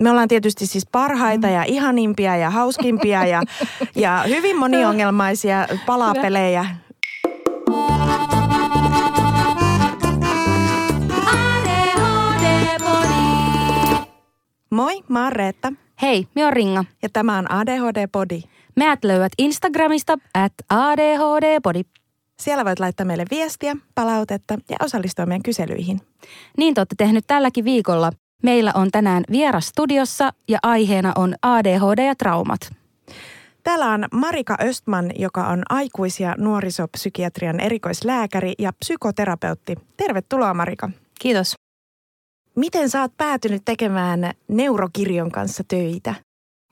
[0.00, 3.42] Me ollaan tietysti siis parhaita ja ihanimpia ja hauskimpia ja,
[3.94, 6.66] ja hyvin moniongelmaisia palapelejä.
[14.70, 15.72] Moi, mä oon Reetta.
[16.02, 16.84] Hei, me on Ringa.
[17.02, 18.40] Ja tämä on ADHD Body.
[18.76, 21.82] Meät löydät Instagramista at ADHD-podi.
[22.40, 26.00] Siellä voit laittaa meille viestiä, palautetta ja osallistua meidän kyselyihin.
[26.56, 28.12] Niin te olette tehnyt tälläkin viikolla.
[28.42, 32.60] Meillä on tänään vieras studiossa ja aiheena on ADHD ja traumat.
[33.62, 39.76] Täällä on Marika Östman, joka on aikuis- ja nuorisopsykiatrian erikoislääkäri ja psykoterapeutti.
[39.96, 40.90] Tervetuloa Marika.
[41.20, 41.54] Kiitos.
[42.56, 46.14] Miten sä oot päätynyt tekemään neurokirjon kanssa töitä?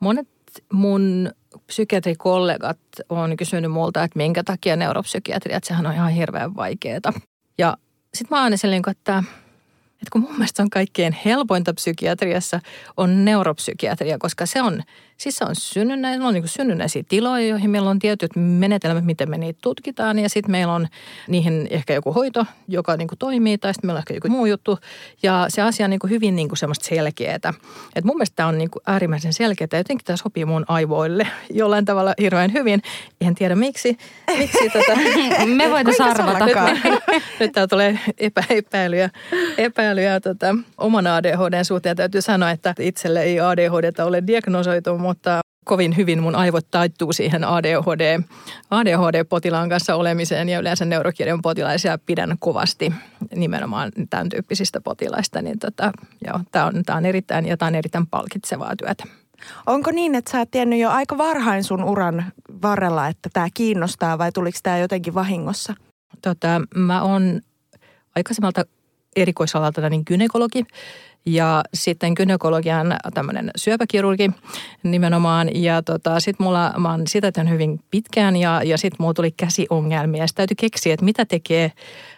[0.00, 0.28] Monet
[0.73, 1.30] mun
[1.66, 2.78] psykiatrikollegat
[3.09, 7.12] on kysynyt multa, että minkä takia neuropsykiatria, että sehän on ihan hirveän vaikeaa.
[7.59, 7.77] Ja
[8.14, 9.23] sitten mä aina silleen, että
[10.02, 12.61] että kun mun mielestä se on kaikkein helpointa psykiatriassa
[12.97, 14.83] on neuropsykiatria, koska se on,
[15.18, 19.38] siis se on synnynnäisiä, on niin synnynnäisiä tiloja, joihin meillä on tietyt menetelmät, miten me
[19.38, 20.88] niitä tutkitaan ja sitten meillä on
[21.28, 24.47] niihin ehkä joku hoito, joka niin kuin toimii tai sitten meillä on ehkä joku muu
[24.47, 24.78] juttu
[25.22, 27.38] ja se asia on niin kuin hyvin niin kuin semmoista selkeää.
[27.97, 31.27] Et mun mielestä tämä on niin kuin äärimmäisen selkeää ja jotenkin tämä sopii mun aivoille
[31.50, 32.82] jollain tavalla hirveän hyvin.
[33.20, 33.98] En tiedä miksi.
[34.38, 35.00] miksi tota,
[35.47, 36.44] me voitaisiin arvata.
[36.44, 36.84] Nyt,
[37.41, 39.10] nyt täällä tulee epä, epäilyjä,
[39.58, 41.97] epäilyjä tota, oman ADHDn suhteen.
[41.97, 47.45] Täytyy sanoa, että itselle ei ADHDta ole diagnosoitu, mutta kovin hyvin mun aivot taittuu siihen
[47.45, 48.20] ADHD,
[48.70, 52.92] ADHD-potilaan kanssa olemiseen ja yleensä neurokirjon potilaisia pidän kovasti
[53.34, 55.42] nimenomaan tämän tyyppisistä potilaista.
[55.42, 55.92] Niin tota,
[56.50, 59.05] tämä on, tää on erittäin ja tämä on erittäin palkitsevaa työtä.
[59.67, 62.25] Onko niin, että sä oot tiennyt jo aika varhain sun uran
[62.62, 65.75] varrella, että tämä kiinnostaa vai tuliko tämä jotenkin vahingossa?
[66.22, 67.41] Tota, mä oon
[68.17, 68.65] aikaisemmalta
[69.17, 70.65] erikoisalalta niin gynekologi
[71.27, 74.30] ja sitten gynekologian tämmöinen syöpäkirurgi
[74.83, 75.50] nimenomaan.
[75.55, 79.30] Ja tota, sitten mulla, mä oon sitä tehnyt hyvin pitkään ja, ja sitten mulla tuli
[79.30, 80.26] käsiongelmia.
[80.26, 81.72] Sitten täytyy keksiä, että mitä tekee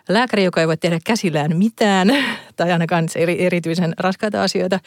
[0.08, 2.08] lääkäri, joka ei voi tehdä käsillään mitään
[2.56, 4.80] tai ainakaan eri, erityisen raskaita asioita.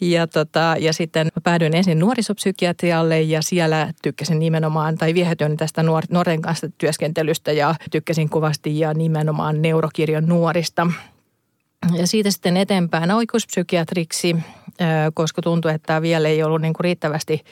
[0.00, 5.82] Ja, tota, ja sitten mä päädyin ensin nuorisopsykiatrialle ja siellä tykkäsin nimenomaan tai viehätyin tästä
[5.82, 10.86] nuor, nuorten kanssa työskentelystä ja tykkäsin kovasti ja nimenomaan neurokirjon nuorista–
[11.92, 14.36] ja siitä sitten eteenpäin oikeuspsykiatriksi,
[15.14, 17.44] koska tuntui, että vielä ei ollut niin kuin riittävästi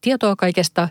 [0.00, 0.88] tietoa kaikesta.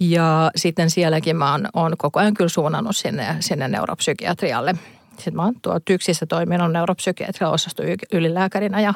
[0.00, 4.74] Ja sitten sielläkin mä oon, oon koko ajan kyllä suunnannut sinne, sinne neuropsykiatrialle.
[5.16, 7.82] Sitten mä oon tuo TYKSissä toiminut neuropsykiatrian osasto
[8.12, 8.94] ylilääkärinä ja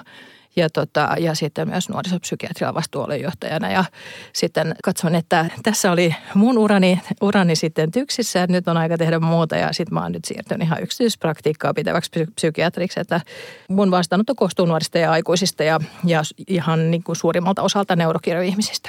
[0.57, 3.71] ja, tota, ja sitten myös nuorisopsykiatrian vastuualuejohtajana.
[3.71, 3.85] Ja
[4.33, 9.21] sitten katson, että tässä oli mun urani, urani sitten tyksissä, että nyt on aika tehdä
[9.21, 13.21] muuta ja sitten mä oon nyt siirtynyt ihan yksityispraktiikkaa pitäväksi psykiatriksi, että
[13.69, 18.89] mun vastaanotto koostuu nuorista ja aikuisista ja, ja ihan niin kuin suurimmalta osalta neurokirjoihmisistä.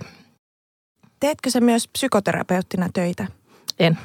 [1.19, 3.27] Teetkö sä myös psykoterapeuttina töitä?
[3.79, 3.97] En.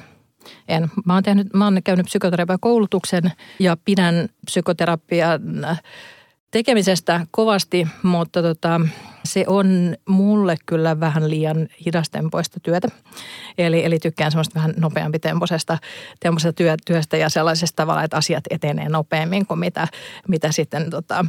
[0.69, 0.91] En.
[1.05, 5.41] Mä oon, tehnyt, mä oon käynyt psykoterapiakoulutuksen ja pidän psykoterapian
[6.51, 8.81] tekemisestä kovasti, mutta tota,
[9.25, 12.89] se on mulle kyllä vähän liian hidastempoista työtä.
[13.59, 15.79] Eli, eli tykkään semmoista vähän nopeampi temposesta,
[16.21, 19.89] temposesta työ, työstä ja sellaisesta tavalla, että asiat etenee nopeammin kuin mitä,
[20.29, 21.25] mitä sitten tota,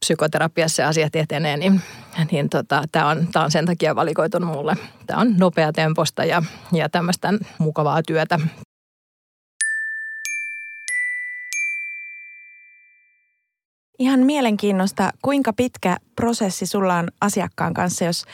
[0.00, 1.80] psykoterapiassa asiat etenee, niin,
[2.30, 4.76] niin tota, tämä on, on sen takia valikoitunut mulle.
[5.06, 6.42] Tämä on nopea temposta ja,
[6.72, 8.38] ja tämmöistä mukavaa työtä.
[13.98, 18.24] Ihan mielenkiinnosta, kuinka pitkä prosessi sulla on asiakkaan kanssa, jos,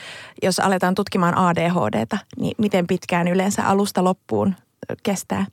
[0.43, 4.55] jos aletaan tutkimaan ADHDta, niin miten pitkään yleensä alusta loppuun
[5.03, 5.45] kestää?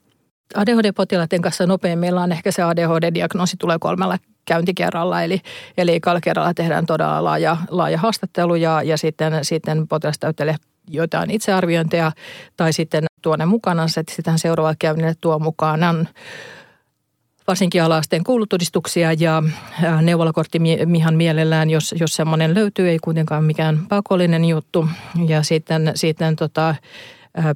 [0.54, 1.64] ADHD-potilaiden kanssa
[1.96, 5.40] meillä on ehkä se ADHD-diagnoosi tulee kolmella käyntikerralla, eli,
[5.76, 10.56] eli ekalla kerralla tehdään todella laaja, laaja haastattelu ja, ja sitten, sitten potilas täyttelee
[10.88, 12.12] joitain itsearviointeja
[12.56, 16.08] tai sitten tuonne mukana, että sitten seuraava käynnille tuo mukaan on
[17.50, 19.42] varsinkin alaasteen koulutodistuksia ja
[20.02, 24.88] neuvolakortti mihan mielellään, jos, jos semmoinen löytyy, ei kuitenkaan mikään pakollinen juttu.
[25.26, 26.74] Ja sitten, sitten tota,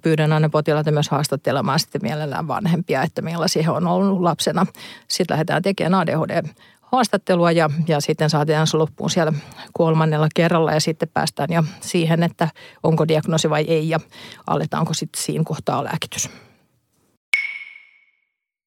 [0.02, 4.66] pyydän aina potilaita myös haastattelemaan sitten mielellään vanhempia, että millaisia he on ollut lapsena.
[5.08, 6.42] Sitten lähdetään tekemään ADHD
[6.82, 9.32] haastattelua ja, ja sitten saatetaan se loppuun siellä
[9.72, 12.48] kolmannella kerralla ja sitten päästään jo siihen, että
[12.82, 14.00] onko diagnoosi vai ei ja
[14.46, 16.30] aletaanko sitten siinä kohtaa lääkitys.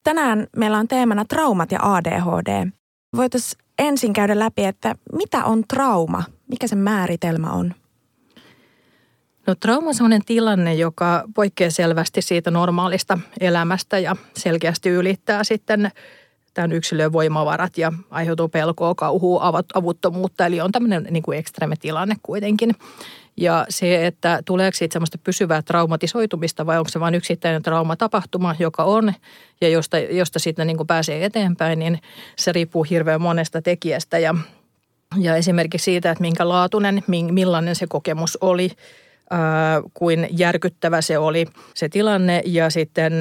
[0.08, 2.70] Tänään meillä on teemana traumat ja ADHD.
[3.16, 6.24] Voitaisiin ensin käydä läpi, että mitä on trauma?
[6.50, 7.74] Mikä se määritelmä on?
[9.46, 15.90] No trauma on sellainen tilanne, joka poikkeaa selvästi siitä normaalista elämästä ja selkeästi ylittää sitten
[16.58, 20.46] itsestään yksilön voimavarat ja aiheutuu pelkoa, kauhua, avuttomuutta.
[20.46, 22.74] Eli on tämmöinen niin kuin ekstreme tilanne kuitenkin.
[23.40, 28.84] Ja se, että tuleeko siitä semmoista pysyvää traumatisoitumista vai onko se vain yksittäinen traumatapahtuma, joka
[28.84, 29.12] on
[29.60, 31.98] ja josta, josta sitten niin kuin pääsee eteenpäin, niin
[32.36, 34.18] se riippuu hirveän monesta tekijästä.
[34.18, 34.34] Ja,
[35.16, 38.70] ja esimerkiksi siitä, että minkä laatuinen, millainen se kokemus oli,
[39.30, 43.12] ää, kuin järkyttävä se oli se tilanne ja sitten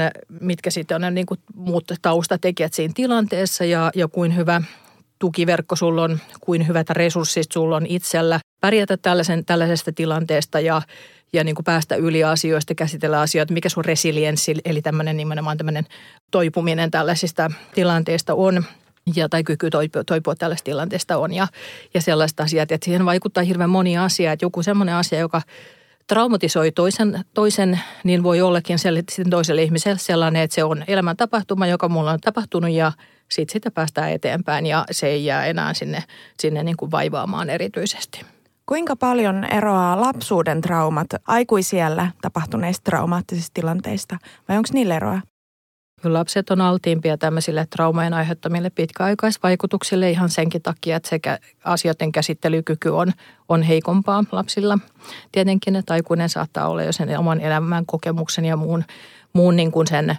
[0.41, 4.61] mitkä sitten on niin kuin muut taustatekijät siinä tilanteessa ja, ja kuin hyvä
[5.19, 10.81] tukiverkko sulla on, kuin hyvät resurssit sulla on itsellä pärjätä tällaisen, tällaisesta tilanteesta ja,
[11.33, 15.86] ja niin kuin päästä yli asioista, käsitellä asioita, mikä sun resilienssi, eli tämmöinen nimenomaan tämmöinen
[16.31, 18.63] toipuminen tällaisista tilanteista on
[19.15, 21.48] ja, tai kyky toipua, toipua tällaista tilanteesta on ja,
[21.94, 25.42] ja sellaista asiat, että siihen vaikuttaa hirveän moni asia, että joku semmoinen asia, joka
[26.07, 31.89] traumatisoi toisen, toisen, niin voi ollakin sitten toiselle ihmiselle sellainen, että se on elämäntapahtuma, joka
[31.89, 32.92] mulla on tapahtunut ja
[33.30, 36.03] sitten sitä päästään eteenpäin ja se ei jää enää sinne,
[36.39, 38.21] sinne niin kuin vaivaamaan erityisesti.
[38.69, 44.17] Kuinka paljon eroaa lapsuuden traumat aikuisiellä tapahtuneista traumaattisista tilanteista
[44.49, 45.21] vai onko niillä eroa?
[46.03, 53.11] Lapset on altiimpia tämmöisille traumojen aiheuttamille pitkäaikaisvaikutuksille ihan senkin takia, että sekä asioiden käsittelykyky on,
[53.49, 54.79] on heikompaa lapsilla.
[55.31, 58.83] Tietenkin, että aikuinen saattaa olla jo sen oman elämän kokemuksen ja muun,
[59.33, 60.17] muun niin kuin sen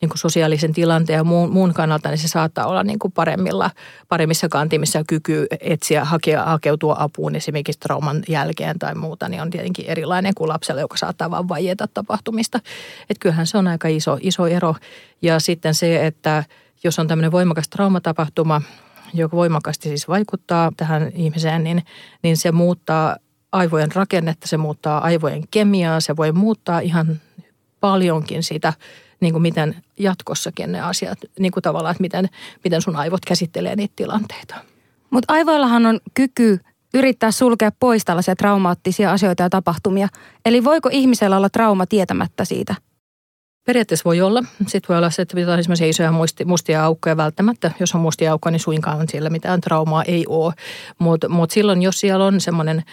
[0.00, 3.70] niin kuin sosiaalisen tilanteen ja muun, muun kannalta, niin se saattaa olla niin kuin paremmilla,
[4.08, 9.86] paremmissa kantimissa kyky etsiä, hakea, hakeutua apuun esimerkiksi trauman jälkeen tai muuta, niin on tietenkin
[9.86, 12.58] erilainen kuin lapsella, joka saattaa vain vaieta tapahtumista.
[13.10, 14.74] Että kyllähän se on aika iso, iso ero.
[15.22, 16.44] Ja sitten se, että
[16.84, 18.62] jos on tämmöinen voimakas traumatapahtuma,
[19.14, 21.82] joka voimakkaasti siis vaikuttaa tähän ihmiseen, niin,
[22.22, 23.16] niin se muuttaa
[23.52, 27.20] aivojen rakennetta, se muuttaa aivojen kemiaa, se voi muuttaa ihan
[27.80, 28.72] paljonkin sitä
[29.20, 32.28] niin kuin miten jatkossakin ne asiat, niin kuin tavallaan, että miten,
[32.64, 34.54] miten sun aivot käsittelee niitä tilanteita.
[35.10, 36.60] Mutta aivoillahan on kyky
[36.94, 40.08] yrittää sulkea pois tällaisia traumaattisia asioita ja tapahtumia.
[40.46, 42.74] Eli voiko ihmisellä olla trauma tietämättä siitä?
[43.66, 44.42] Periaatteessa voi olla.
[44.66, 47.70] Sitten voi olla se, että on esimerkiksi isoja musti, mustia aukkoja välttämättä.
[47.80, 50.54] Jos on mustia aukkoja, niin suinkaan siellä mitään traumaa ei ole.
[50.98, 52.82] Mutta mut silloin, jos siellä on semmoinen–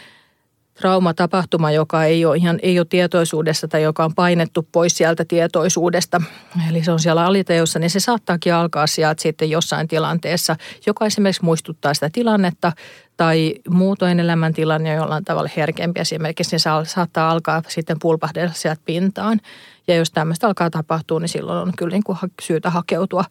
[0.74, 6.22] traumatapahtuma, joka ei ole ihan ei ole tietoisuudessa tai joka on painettu pois sieltä tietoisuudesta,
[6.70, 10.56] eli se on siellä aliteossa, niin se saattaakin alkaa sieltä sitten jossain tilanteessa,
[10.86, 12.72] joka esimerkiksi muistuttaa sitä tilannetta
[13.18, 19.40] tai muutoin elämäntilanne jollain tavalla herkempi esimerkiksi, niin se saattaa alkaa sitten pulpahdella sieltä pintaan.
[19.88, 23.25] Ja jos tämmöistä alkaa tapahtua, niin silloin on kyllä niin kuin syytä hakeutua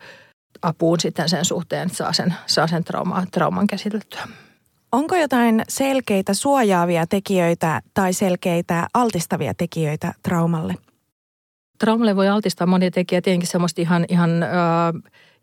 [0.63, 4.29] apuun sitten sen suhteen, että saa sen, saa sen trauma, trauman käsiteltyä.
[4.93, 10.75] Onko jotain selkeitä suojaavia tekijöitä tai selkeitä altistavia tekijöitä traumalle?
[11.79, 14.51] Traumalle voi altistaa monia tekijöitä, tietenkin semmoista ihan, ihan äh,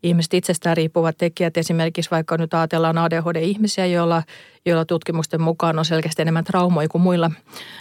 [0.04, 1.57] ihmiset itsestään riippuvat tekijät.
[1.57, 4.24] Esimerkiksi vaikka nyt ajatellaan ADHD-ihmisiä, joilla,
[4.65, 7.31] joilla tutkimusten mukaan on selkeästi enemmän traumoja kuin muilla,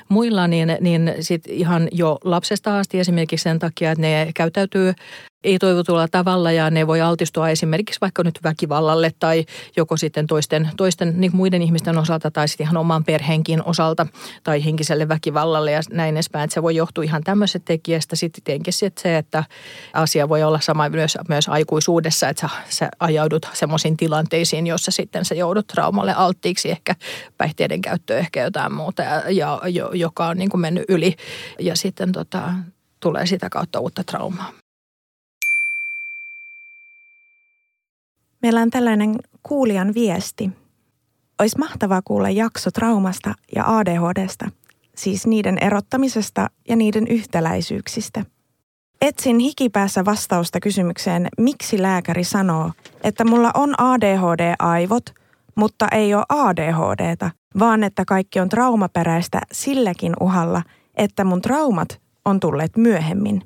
[0.08, 4.94] muilla niin, niin sit ihan jo lapsesta asti esimerkiksi sen takia, että ne käyttäytyy
[5.44, 9.44] ei-toivotulla tavalla ja ne voi altistua esimerkiksi vaikka nyt väkivallalle tai
[9.76, 14.06] joko sitten toisten, toisten niin muiden ihmisten osalta tai sitten ihan oman perheenkin osalta
[14.44, 16.44] tai henkiselle väkivallalle ja näin edespäin.
[16.44, 18.16] Että se voi johtua ihan tämmöisestä tekijästä.
[18.16, 19.44] Sitten tietenkin se, että
[19.92, 25.24] asia voi olla sama myös, myös aikuisuudessa, että sä, sä ajaudut semmoisiin tilanteisiin, jossa sitten
[25.24, 26.94] sä joudut traumalle alttiiksi, ehkä
[27.38, 31.16] päihteiden käyttö, ehkä jotain muuta, ja, ja, joka on niin kuin mennyt yli
[31.58, 32.52] ja sitten tota,
[33.00, 34.52] tulee sitä kautta uutta traumaa.
[38.42, 40.50] Meillä on tällainen kuulijan viesti.
[41.40, 44.50] Olisi mahtavaa kuulla jakso traumasta ja ADHDsta,
[44.96, 48.24] siis niiden erottamisesta ja niiden yhtäläisyyksistä.
[49.00, 52.72] Etsin hikipäässä vastausta kysymykseen, miksi lääkäri sanoo,
[53.02, 55.14] että mulla on ADHD-aivot,
[55.58, 60.62] mutta ei ole ADHDta, vaan että kaikki on traumaperäistä silläkin uhalla,
[60.94, 63.42] että mun traumat on tulleet myöhemmin.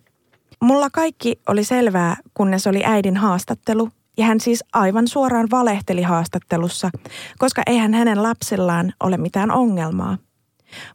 [0.61, 3.89] Mulla kaikki oli selvää, kunnes oli äidin haastattelu
[4.19, 6.91] ja hän siis aivan suoraan valehteli haastattelussa,
[7.39, 10.19] koska eihän hänen lapsillaan ole mitään ongelmaa.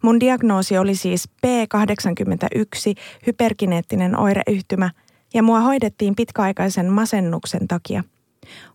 [0.02, 2.94] Mun diagnoosi oli siis P81
[3.28, 4.90] hyperkineettinen oireyhtymä
[5.34, 8.04] ja mua hoidettiin pitkäaikaisen masennuksen takia.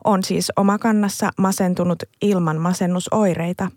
[0.04, 3.70] On siis omakannassa masentunut ilman masennusoireita.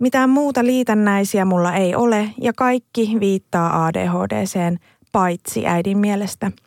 [0.00, 4.78] Mitään muuta liitännäisiä mulla ei ole ja kaikki viittaa ADHDseen,
[5.12, 6.52] paitsi äidin mielestä–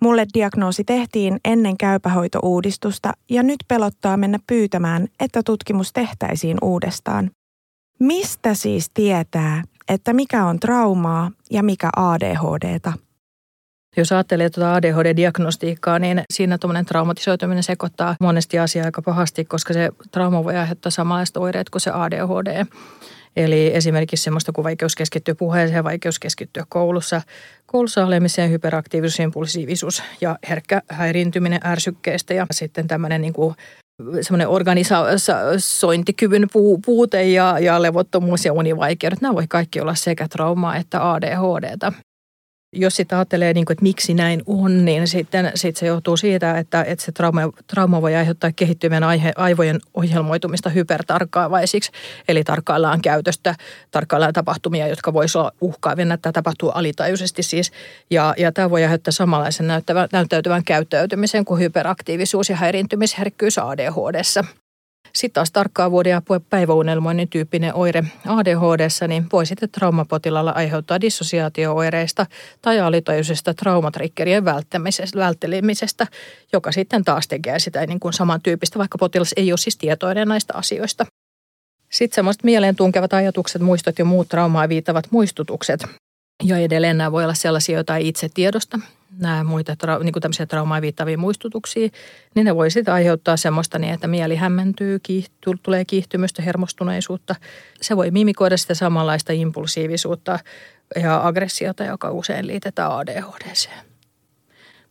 [0.00, 7.30] Mulle diagnoosi tehtiin ennen käypähoitouudistusta ja nyt pelottaa mennä pyytämään, että tutkimus tehtäisiin uudestaan.
[7.98, 12.92] Mistä siis tietää, että mikä on traumaa ja mikä ADHDta?
[13.96, 19.90] Jos ajattelee tuota ADHD-diagnostiikkaa, niin siinä tuommoinen traumatisoituminen sekoittaa monesti asiaa aika pahasti, koska se
[20.10, 22.64] trauma voi aiheuttaa samanlaiset oireet kuin se ADHD.
[23.36, 27.22] Eli esimerkiksi semmoista kuin vaikeus keskittyä puheeseen, vaikeus keskittyä koulussa,
[27.66, 33.54] koulussa olemiseen, hyperaktiivisuus, impulsiivisuus ja herkkä häiriintyminen ärsykkeestä ja sitten tämmöinen niin kuin
[34.20, 36.48] semmoinen organisointikyvyn
[36.86, 39.20] puute ja, ja levottomuus ja univaikeudet.
[39.20, 41.92] Nämä voi kaikki olla sekä traumaa että ADHDta
[42.72, 46.58] jos sitä ajattelee, niin kuin, että miksi näin on, niin sitten sit se johtuu siitä,
[46.58, 51.92] että, että se trauma, trauma voi aiheuttaa kehittyvien aihe, aivojen ohjelmoitumista hypertarkkaavaisiksi.
[52.28, 53.54] Eli tarkkaillaan käytöstä,
[53.90, 56.18] tarkkaillaan tapahtumia, jotka voisivat olla uhkaavia.
[56.22, 57.72] Tämä tapahtuu alitajuisesti siis.
[58.10, 64.44] Ja, ja tämä voi aiheuttaa samanlaisen näyttävän, näyttäytyvän käyttäytymisen kuin hyperaktiivisuus ja häiriintymisherkkyys ADHDssa.
[65.12, 72.26] Sitten taas tarkkaavuuden ja päiväunelmoinnin tyyppinen oire ADHD, niin voi sitten traumapotilalla aiheuttaa dissosiaatio-oireista
[72.62, 74.44] tai alitajuisesta traumatrikkerien
[75.14, 76.06] välttelemisestä,
[76.52, 80.54] joka sitten taas tekee sitä niin kuin samantyyppistä, vaikka potilas ei ole siis tietoinen näistä
[80.56, 81.06] asioista.
[81.90, 85.84] Sitten semmoiset mieleen tunkevat ajatukset, muistot ja muut traumaa viittavat muistutukset.
[86.42, 88.78] Ja edelleen nämä voi olla sellaisia, joita ei itse tiedosta,
[89.18, 91.88] nämä muita niin kuin tämmöisiä traumaa viittavia muistutuksia,
[92.34, 97.34] niin ne voi sitten aiheuttaa semmoista niin, että mieli hämmentyy, kiihty, tulee kiihtymystä, hermostuneisuutta.
[97.80, 100.38] Se voi mimikoida sitä samanlaista impulsiivisuutta
[101.02, 103.89] ja aggressiota, joka usein liitetään ADHDseen.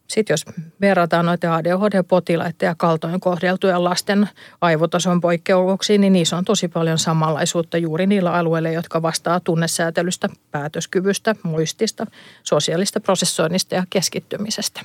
[0.10, 0.46] Sitten jos
[0.82, 4.30] verrataan noita ADHD-potilaiden ja kaltoin kohdeltujen lasten
[4.62, 11.36] aivotason poikkeuksiin, niin niissä on tosi paljon samanlaisuutta juuri niillä alueilla, jotka vastaa tunnesäätelystä, päätöskyvystä,
[11.44, 12.06] muistista,
[12.44, 14.82] sosiaalista prosessoinnista ja keskittymisestä.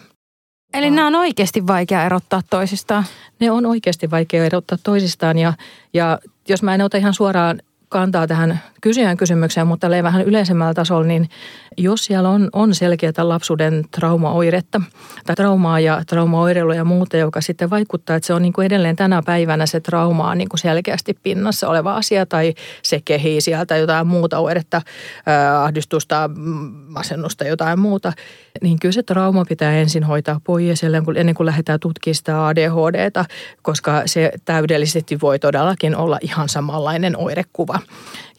[0.74, 3.04] Eli nämä on oikeasti vaikea erottaa toisistaan?
[3.40, 5.52] Ne on oikeasti vaikea erottaa toisistaan ja,
[5.94, 7.62] ja jos mä en ota ihan suoraan
[7.94, 11.28] kantaa tähän kysyjän kysymykseen, mutta vähän yleisemmällä tasolla, niin
[11.76, 14.80] jos siellä on, on selkeää lapsuuden traumaoiretta
[15.26, 18.96] tai traumaa ja traumaoireilua ja muuta, joka sitten vaikuttaa, että se on niin kuin edelleen
[18.96, 23.76] tänä päivänä se trauma on niin kuin selkeästi pinnassa oleva asia tai se kehii sieltä
[23.76, 24.82] jotain muuta oiretta,
[25.62, 26.30] ahdistusta,
[26.88, 28.12] masennusta, jotain muuta,
[28.62, 30.84] niin kyllä se trauma pitää ensin hoitaa pois
[31.16, 33.24] ennen kuin lähdetään tutkimaan sitä ADHDta,
[33.62, 37.78] koska se täydellisesti voi todellakin olla ihan samanlainen oirekuva.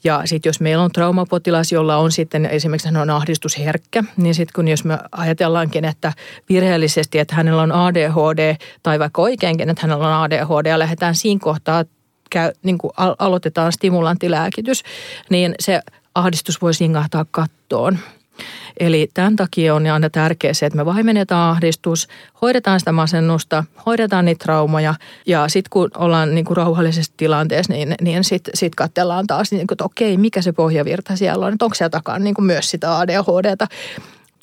[0.04, 4.54] Ja sitten jos meillä on traumapotilas, jolla on sitten esimerkiksi hän on ahdistusherkkä, niin sitten
[4.56, 6.14] kun jos me ajatellaankin, että
[6.50, 11.40] virheellisesti, että hänellä on ADHD tai vaikka oikeinkin, että hänellä on ADHD ja lähdetään siinä
[11.44, 11.84] kohtaa
[12.30, 14.84] käy, niin kuin aloitetaan stimulanttilääkitys,
[15.30, 15.82] niin se
[16.16, 18.00] ahdistus voi singahtaa kattoon.
[18.80, 22.08] Eli tämän takia on aina tärkeää se, että me vaimennetaan ahdistus,
[22.42, 24.96] hoidetaan sitä masennusta, hoidetaan niitä traumoja.
[25.26, 29.62] Ja sitten kun ollaan niin kuin rauhallisessa tilanteessa, niin, niin sitten sit katsellaan taas, niin
[29.72, 33.68] että okei, mikä se pohjavirta siellä on, että onko siellä takaa niin myös sitä ADHDta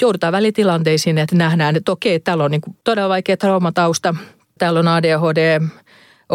[0.00, 4.14] joudutaan välitilanteisiin, että nähdään, että okei, täällä on niin todella vaikea traumatausta,
[4.58, 5.61] täällä on ADHD,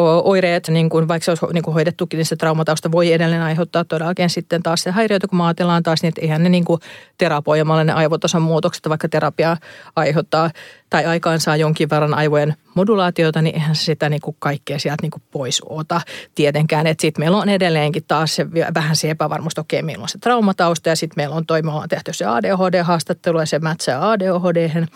[0.04, 3.86] oireet, niin kuin, vaikka se olisi niin kuin hoidettukin, niin se traumatausta voi edelleen aiheuttaa
[3.86, 6.82] todellakin sitten taas se häiriöitä, kun ajatellaan taas, niin että eihän ne niin kuin
[7.18, 9.58] terapoimalla ne aivotason muutokset, vaikka terapia
[9.96, 10.50] aiheuttaa
[10.90, 15.02] tai aikaan saa jonkin verran aivojen modulaatiota, niin eihän se sitä niin kuin kaikkea sieltä
[15.02, 16.02] niin kuin pois ota
[16.36, 16.88] tietenkään.
[16.88, 20.90] Että sitten meillä on edelleenkin taas se, vähän se epävarmuus, okei, meillä on se traumatausta
[20.90, 24.88] ja sitten meillä on toi, tehty se ADHD-haastattelu ja se mätsää ADHD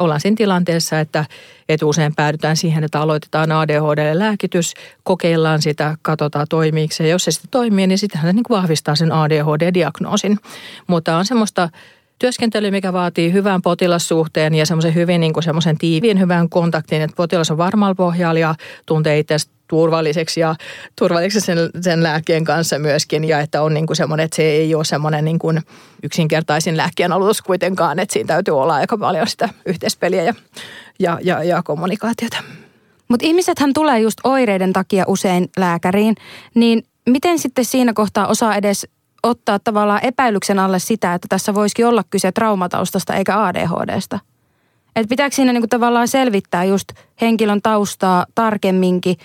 [0.00, 1.24] ollaan siinä tilanteessa, että,
[1.68, 7.08] että usein päädytään siihen, että aloitetaan ADHD-lääkitys, kokeillaan sitä, katsotaan toimiiko se.
[7.08, 10.38] Jos se sitten toimii, niin sittenhän se niin vahvistaa sen ADHD-diagnoosin.
[10.86, 11.68] Mutta on semmoista
[12.20, 17.16] työskentely, mikä vaatii hyvän potilassuhteen ja semmoisen hyvin niin kuin semmoisen tiiviin hyvän kontaktin, että
[17.16, 18.54] potilas on varmalla pohjalla ja
[18.86, 19.36] tuntee itse
[19.68, 20.54] turvalliseksi ja
[20.98, 24.74] turvalliseksi sen, sen lääkkeen kanssa myöskin ja että on niin kuin semmoinen, että se ei
[24.74, 25.60] ole semmoinen niin kuin
[26.02, 30.34] yksinkertaisin lääkkeen aloitus kuitenkaan, että siinä täytyy olla aika paljon sitä yhteispeliä ja,
[30.98, 32.36] ja, ja, ja kommunikaatiota.
[33.08, 36.14] Mutta ihmisethän tulee just oireiden takia usein lääkäriin,
[36.54, 38.86] niin miten sitten siinä kohtaa osaa edes
[39.22, 44.18] ottaa tavallaan epäilyksen alle sitä, että tässä voisikin olla kyse traumataustasta eikä ADHDsta?
[44.96, 46.88] Et pitääkö siinä niinku tavallaan selvittää just
[47.20, 49.16] henkilön taustaa tarkemminkin,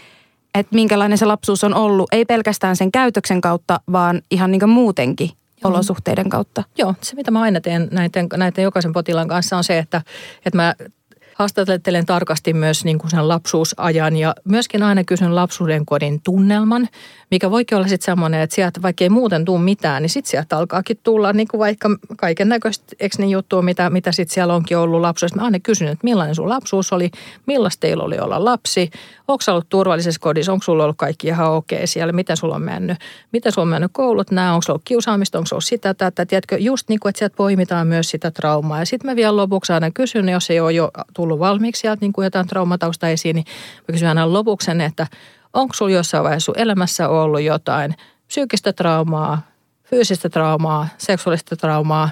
[0.56, 5.30] että minkälainen se lapsuus on ollut, ei pelkästään sen käytöksen kautta, vaan ihan niinku muutenkin
[5.64, 5.72] Joo.
[5.72, 6.64] olosuhteiden kautta.
[6.78, 10.02] Joo, se mitä mä aina teen näiden, näiden jokaisen potilaan kanssa on se, että,
[10.46, 10.76] että mä
[11.36, 16.88] haastattelen tarkasti myös niin kuin sen lapsuusajan ja myöskin aina kysyn lapsuuden kodin tunnelman,
[17.32, 20.58] mikä voikin olla sitten semmoinen, että sieltä vaikka ei muuten tule mitään, niin sitten sieltä
[20.58, 25.02] alkaakin tulla niin kuin vaikka kaiken näköistä niin juttua, mitä, mitä sitten siellä onkin ollut
[25.02, 25.36] lapsuudessa.
[25.36, 27.12] Mä aina kysyn, että millainen sun lapsuus oli,
[27.46, 28.90] millaista teillä oli olla lapsi,
[29.28, 32.62] onko ollut turvallisessa kodissa, onko sulla ollut kaikki ihan okei okay siellä, miten sulla on
[32.62, 32.98] mennyt,
[33.32, 36.90] miten sulla on mennyt koulut, nämä, onko ollut kiusaamista, onko ollut sitä, tätä, tiedätkö, just
[36.90, 38.80] niin kuin, että sieltä poimitaan myös sitä traumaa.
[38.80, 42.14] Ja sitten mä vielä lopuksi aina kysyn, jos ei ole jo tullut valmiiksi sieltä niin
[42.14, 43.46] kuin jotain traumatausta esiin, niin
[43.88, 45.08] mä kysyn aina lopuksi että
[45.54, 47.96] onko sulla jossain vaiheessa sun elämässä ollut jotain
[48.28, 49.42] psyykkistä traumaa,
[49.84, 52.12] fyysistä traumaa, seksuaalista traumaa,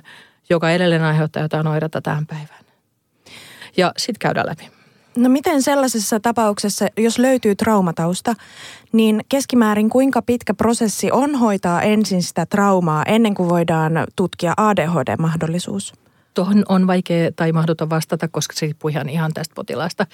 [0.49, 2.63] joka edelleen aiheuttaa jotain oireita tähän päivään.
[3.77, 4.69] Ja sitten käydään läpi.
[5.17, 8.33] No miten sellaisessa tapauksessa, jos löytyy traumatausta,
[8.91, 15.93] niin keskimäärin kuinka pitkä prosessi on hoitaa ensin sitä traumaa ennen kuin voidaan tutkia ADHD-mahdollisuus?
[16.33, 20.07] Tuohon on vaikea tai mahdoton vastata, koska se riippuu ihan, ihan tästä potilaasta.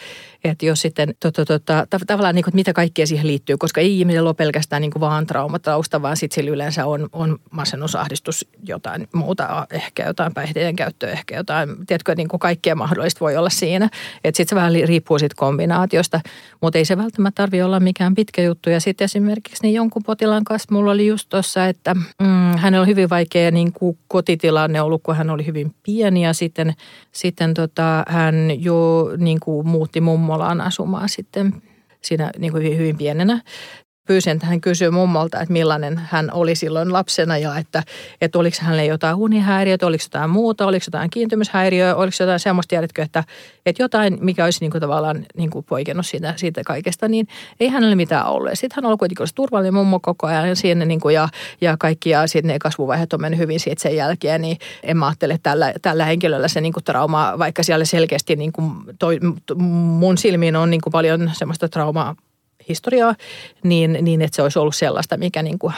[0.43, 4.29] Että jos sitten tota, tota, tavallaan niin kuin, mitä kaikkea siihen liittyy, koska ei ihmisellä
[4.29, 9.67] ole pelkästään niin kuin vaan traumatausta, vaan sitten sillä yleensä on, on masennusahdistus, jotain muuta,
[9.71, 13.89] ehkä jotain päihteiden käyttöä, ehkä jotain, tiedätkö, niin kuin kaikkea mahdollista voi olla siinä.
[14.23, 16.21] Että sitten se vähän riippuu siitä kombinaatiosta,
[16.61, 18.69] mutta ei se välttämättä tarvitse olla mikään pitkä juttu.
[18.69, 22.87] Ja sitten esimerkiksi niin jonkun potilaan kanssa mulla oli just tuossa, että mm, hänellä on
[22.87, 26.73] hyvin vaikea niin kuin kotitilanne ollut, kun hän oli hyvin pieni pieni ja sitten,
[27.11, 31.61] sitten tota, hän jo niin kuin muutti mummolaan asumaan sitten
[32.01, 33.41] siinä niin kuin hyvin, hyvin pienenä
[34.09, 37.83] pyysin, että hän kysyy mummolta, että millainen hän oli silloin lapsena ja että,
[38.21, 43.01] että oliko hänelle jotain unihäiriötä, oliko jotain muuta, oliko jotain kiintymyshäiriöä, oliko jotain semmoista, tiedätkö,
[43.01, 43.23] että,
[43.65, 47.27] että jotain, mikä olisi niin kuin tavallaan niin kuin poikennut siitä, siitä kaikesta, niin
[47.59, 48.51] ei hänelle mitään ollut.
[48.53, 51.29] Sitten hän ollut kuitenkin turvallinen mummo koko ajan siinä niin kuin ja,
[51.61, 55.07] ja kaikki ja sitten ne kasvuvaiheet on mennyt hyvin siitä sen jälkeen, niin en mä
[55.07, 59.19] ajattele, että tällä, tällä henkilöllä se niin kuin trauma, vaikka siellä selkeästi niin kuin toi,
[59.57, 62.15] mun silmiin on niin kuin paljon semmoista traumaa
[62.69, 63.15] historiaa,
[63.63, 65.73] niin, niin että se olisi ollut sellaista, mikä niin kuin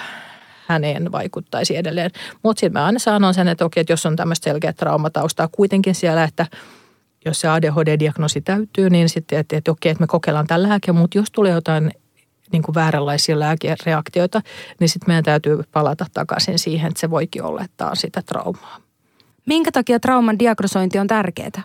[0.68, 2.12] häneen vaikuttaisi edelleen.
[2.44, 5.96] Mutta sitten mä aina sanon sen, että okei, että jos on tämmöistä selkeä traumataustaa kuitenkin
[5.96, 6.46] siellä, että
[7.26, 11.18] jos se ADHD-diagnoosi täytyy, niin sitten, että, että okei, että me kokeillaan tällä lääke, mutta
[11.18, 11.92] jos tulee jotain
[12.52, 14.42] niin kuin vääränlaisia lääkereaktioita,
[14.80, 18.78] niin sitten meidän täytyy palata takaisin siihen, että se voikin olla, että on sitä traumaa.
[19.46, 21.64] Minkä takia trauman diagnosointi on tärkeää?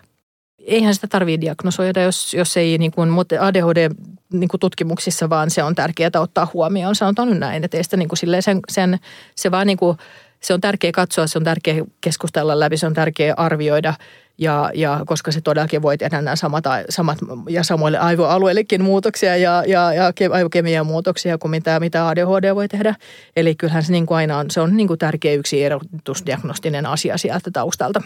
[0.67, 3.09] Eihän sitä tarvitse diagnosoida, jos, jos ei niin kuin,
[3.39, 3.89] ADHD
[4.33, 6.95] niin kuin tutkimuksissa, vaan se on tärkeää ottaa huomioon.
[6.95, 8.99] Sanotaan nyt näin, että sitä niin kuin sen, sen,
[9.35, 9.97] se vaan niin kuin,
[10.39, 13.93] se on tärkeää katsoa, se on tärkeää keskustella läpi, se on tärkeää arvioida
[14.37, 17.17] ja, ja koska se todellakin voi tehdä nämä samat, samat
[17.49, 22.95] ja samoille aivoalueillekin muutoksia ja, ja, ja aivokemian muutoksia kuin mitä, mitä ADHD voi tehdä.
[23.35, 27.17] Eli kyllähän se niin kuin aina on, se on niin kuin tärkeä yksi erotusdiagnostinen asia
[27.17, 28.01] sieltä taustalta.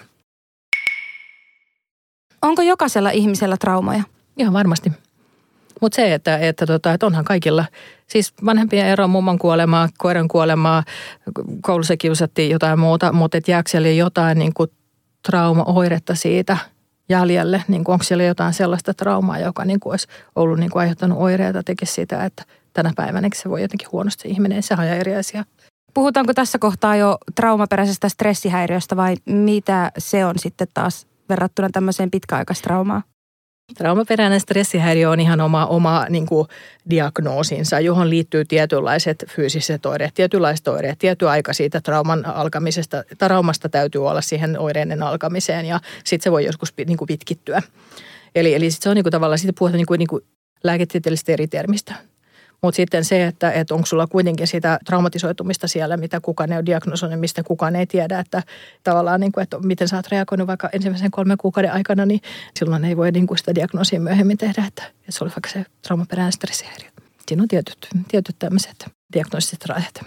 [2.41, 4.03] Onko jokaisella ihmisellä traumoja?
[4.37, 4.91] Ihan varmasti.
[5.81, 7.65] Mutta se, että, että, tota, että onhan kaikilla,
[8.07, 10.83] siis vanhempien ero, mummon kuolemaa, koiran kuolemaa,
[11.61, 14.71] koulussa kiusattiin jotain muuta, mutta et jääkö siellä jotain niin kuin
[15.29, 16.57] trauma-oiretta siitä
[17.09, 17.63] jäljelle?
[17.67, 21.17] Niin kuin onko siellä jotain sellaista traumaa, joka niin kuin olisi ollut niin kuin aiheuttanut
[21.17, 25.45] oireita, tekisi sitä, että tänä päivänä se voi jotenkin huonosti ihminen, sehän on eri asia.
[25.93, 33.03] Puhutaanko tässä kohtaa jo traumaperäisestä stressihäiriöstä vai mitä se on sitten taas verrattuna tämmöiseen pitkäaikaistraumaan?
[33.77, 36.47] Traumaperäinen stressihäiriö on ihan oma, oma niin kuin
[36.89, 43.03] diagnoosinsa, johon liittyy tietynlaiset fyysiset oireet, tietynlaiset oireet, tietty aika siitä trauman alkamisesta.
[43.17, 47.61] Traumasta täytyy olla siihen oireiden alkamiseen ja sitten se voi joskus niin kuin pitkittyä.
[48.35, 50.23] Eli, eli sit se on niin kuin tavallaan, siitä puhutaan niin kuin, niin kuin
[50.63, 52.10] lääketieteellisestä eri termistä.
[52.63, 56.65] Mutta sitten se, että, että onko sulla kuitenkin sitä traumatisoitumista siellä, mitä kukaan ei ole
[56.65, 58.43] diagnosoinut, mistä kukaan ei tiedä, että
[58.83, 62.21] tavallaan niin kuin, että miten sä oot reagoinut vaikka ensimmäisen kolmen kuukauden aikana, niin
[62.59, 65.65] silloin ei voi niin kuin sitä diagnoosia myöhemmin tehdä, että, että se oli vaikka se
[65.81, 66.89] traumaperäinen stressihäiriö.
[67.27, 70.01] Siinä on tietyt, tietyt tämmöiset diagnostiset rajat.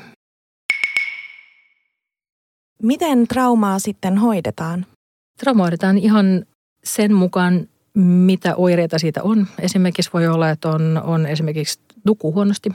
[2.82, 4.86] Miten traumaa sitten hoidetaan?
[5.40, 6.44] Trauma hoidetaan ihan
[6.84, 9.46] sen mukaan, mitä oireita siitä on.
[9.58, 12.70] Esimerkiksi voi olla, että on, on esimerkiksi nukkuu huonosti,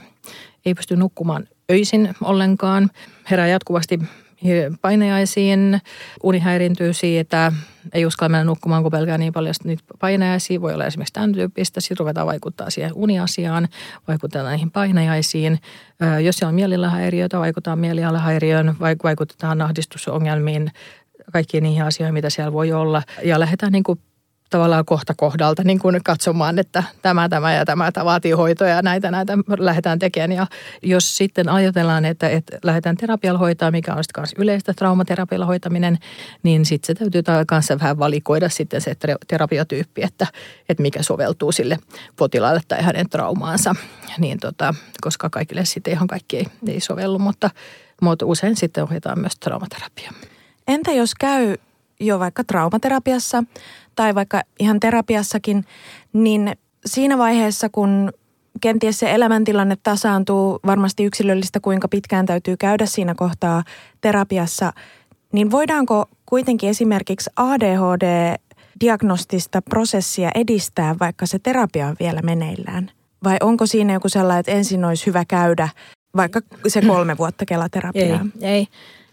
[0.66, 2.90] ei pysty nukkumaan öisin ollenkaan,
[3.30, 4.00] herää jatkuvasti
[4.82, 5.80] painajaisiin,
[6.22, 7.52] uni häirintyy siitä,
[7.92, 10.60] ei uskalla mennä nukkumaan, kun pelkää niin paljon niitä painajaisia.
[10.60, 13.68] Voi olla esimerkiksi tämän tyyppistä, sitten ruvetaan vaikuttaa siihen uniasiaan,
[14.08, 15.58] vaikuttaa näihin painajaisiin.
[16.24, 20.70] Jos siellä on mielilahäiriöitä, vaikuttaa mielialahäiriöön, vaikutetaan ahdistusongelmiin,
[21.32, 23.02] kaikkiin niihin asioihin, mitä siellä voi olla.
[23.24, 24.00] Ja lähdetään niin kuin
[24.50, 28.82] tavallaan kohta kohdalta niin kuin katsomaan, että tämä, tämä ja tämä, tämä vaatii hoitoja ja
[28.82, 30.32] näitä, näitä lähdetään tekemään.
[30.32, 30.46] Ja
[30.82, 35.98] jos sitten ajatellaan, että, että lähdetään terapialla hoitaa, mikä on sitten yleistä traumaterapialla hoitaminen,
[36.42, 38.96] niin sitten se täytyy kanssa vähän valikoida sitten se
[39.28, 40.26] terapiatyyppi, että,
[40.68, 41.78] että mikä soveltuu sille
[42.16, 43.74] potilaalle tai hänen traumaansa.
[44.18, 47.50] Niin tota, koska kaikille sitten ihan kaikki ei, ei sovellu, mutta,
[48.02, 50.12] mutta usein sitten ohjataan myös traumaterapia.
[50.68, 51.56] Entä jos käy
[52.00, 53.44] jo vaikka traumaterapiassa
[54.00, 55.64] tai vaikka ihan terapiassakin,
[56.12, 56.52] niin
[56.86, 58.12] siinä vaiheessa, kun
[58.60, 63.62] kenties se elämäntilanne tasaantuu, varmasti yksilöllistä kuinka pitkään täytyy käydä siinä kohtaa
[64.00, 64.72] terapiassa,
[65.32, 72.90] niin voidaanko kuitenkin esimerkiksi ADHD-diagnostista prosessia edistää, vaikka se terapia on vielä meneillään?
[73.24, 75.68] Vai onko siinä joku sellainen, että ensin olisi hyvä käydä
[76.16, 78.26] vaikka se kolme vuotta kelaterapiaa?
[78.40, 78.66] Ei, ei.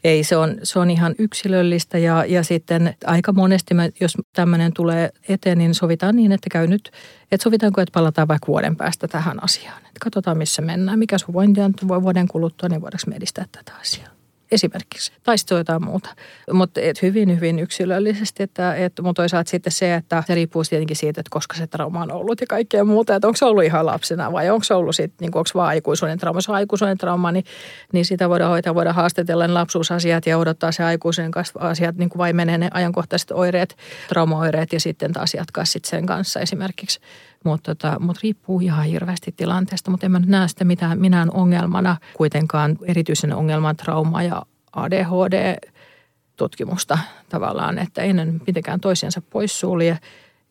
[0.03, 4.73] Ei, se on, se on ihan yksilöllistä ja, ja sitten aika monesti, me, jos tämmöinen
[4.73, 6.91] tulee eteen, niin sovitaan niin, että käy nyt,
[7.31, 9.77] että sovitaanko, että palataan vaikka vuoden päästä tähän asiaan.
[9.77, 13.73] Että katsotaan, missä mennään, mikä sun vointi on vuoden kuluttua, niin voidaanko me edistää tätä
[13.81, 14.16] asiaa
[14.51, 15.11] esimerkiksi.
[15.23, 16.09] Tai sitten jotain muuta.
[16.53, 18.43] Mutta hyvin, hyvin yksilöllisesti.
[18.43, 22.01] Että, et, mutta toisaalta sitten se, että se riippuu tietenkin siitä, että koska se trauma
[22.01, 23.15] on ollut ja kaikkea muuta.
[23.15, 26.17] Että onko se ollut ihan lapsena vai onko se ollut sitten, niin onko vaan aikuisuuden
[26.17, 26.37] trauma.
[26.37, 27.45] Jos on aikuisuuden trauma, niin,
[27.93, 32.09] niin sitä voidaan hoitaa, voidaan haastatella ne lapsuusasiat ja odottaa se aikuisen kanssa asiat, niin
[32.09, 33.75] kuin vai menee ne ajankohtaiset oireet,
[34.09, 36.99] traumaoireet ja sitten taas jatkaa sitten sen kanssa esimerkiksi.
[37.43, 41.31] Mutta tota, mut riippuu ihan hirveästi tilanteesta, mutta en mä nyt näe sitä mitään, minään
[41.31, 44.41] ongelmana kuitenkaan erityisen ongelman trauma ja
[44.75, 46.97] ADHD-tutkimusta
[47.29, 49.99] tavallaan, että ei ne mitenkään toisiansa poissulje.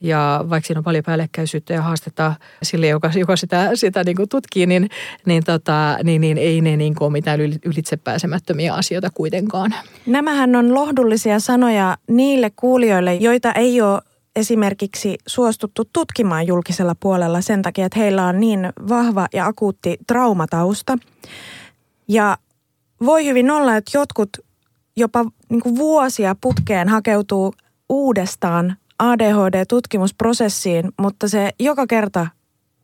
[0.00, 4.28] Ja vaikka siinä on paljon päällekkäisyyttä ja haastetta sille, joka, joka sitä, sitä niin kuin
[4.28, 4.88] tutkii, niin,
[5.26, 9.74] niin, tota, niin, niin ei ne niin kuin ole mitään ylitsepääsemättömiä asioita kuitenkaan.
[10.06, 14.02] Nämähän on lohdullisia sanoja niille kuulijoille, joita ei ole
[14.36, 20.98] esimerkiksi suostuttu tutkimaan julkisella puolella sen takia, että heillä on niin vahva ja akuutti traumatausta.
[22.08, 22.38] Ja
[23.04, 24.30] voi hyvin olla, että jotkut
[24.96, 27.54] jopa niin vuosia putkeen hakeutuu
[27.88, 32.26] uudestaan ADHD-tutkimusprosessiin, mutta se joka kerta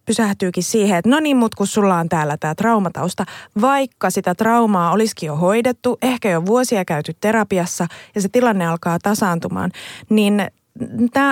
[0.06, 3.24] pysähtyykin siihen, että no niin, mutta kun sulla on täällä tämä traumatausta,
[3.60, 8.98] vaikka sitä traumaa olisikin jo hoidettu, ehkä jo vuosia käyty terapiassa ja se tilanne alkaa
[9.02, 9.70] tasaantumaan,
[10.08, 10.46] niin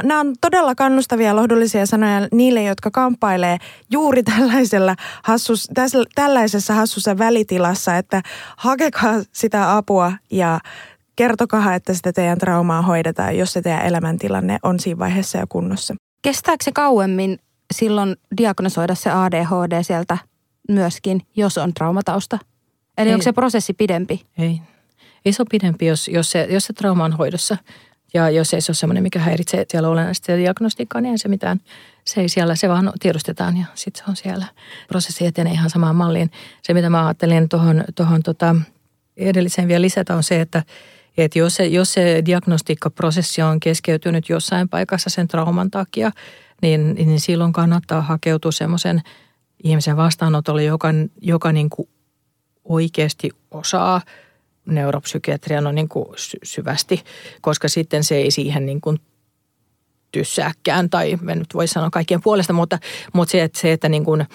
[0.02, 3.58] nämä on todella kannustavia lohdullisia sanoja niille, jotka kamppailee
[3.90, 8.22] juuri tällaisella hassus, tässä, tällaisessa hassussa välitilassa, että
[8.56, 10.60] hakekaa sitä apua ja
[11.16, 15.94] kertokaa, että sitä teidän traumaa hoidetaan, jos se teidän elämäntilanne on siinä vaiheessa jo kunnossa.
[16.22, 17.38] Kestääkö se kauemmin
[17.74, 20.18] silloin diagnosoida se ADHD sieltä
[20.68, 22.38] myöskin, jos on traumatausta?
[22.98, 23.14] Eli Ei.
[23.14, 24.26] onko se prosessi pidempi?
[24.38, 24.60] Ei.
[25.24, 27.56] Ei se ole pidempi, jos, jos, se, jos se trauma on hoidossa–
[28.14, 31.60] ja jos ei se ole semmoinen, mikä häiritsee siellä olennaisesti diagnostiikkaa, niin ei se mitään.
[32.04, 34.46] Se ei siellä, se vaan tiedostetaan ja sitten se on siellä.
[34.88, 36.30] Prosessi etenee ihan samaan malliin.
[36.62, 38.56] Se, mitä mä ajattelin tuohon tohon, tota,
[39.16, 40.62] edelliseen vielä lisätä on se, että
[41.18, 46.10] että jos se, jos se diagnostiikkaprosessi on keskeytynyt jossain paikassa sen trauman takia,
[46.62, 49.00] niin, niin silloin kannattaa hakeutua semmoisen
[49.64, 50.88] ihmisen vastaanotolle, joka,
[51.20, 51.88] joka niin kuin
[52.64, 54.00] oikeasti osaa–
[54.74, 56.06] neuropsykiatrian on niin kuin
[56.42, 57.04] syvästi,
[57.40, 58.98] koska sitten se ei siihen niin kuin
[60.12, 62.78] tyssääkään, tai en nyt voi sanoa kaikkien puolesta, mutta,
[63.12, 64.26] mutta se, että, se, että niin kuin,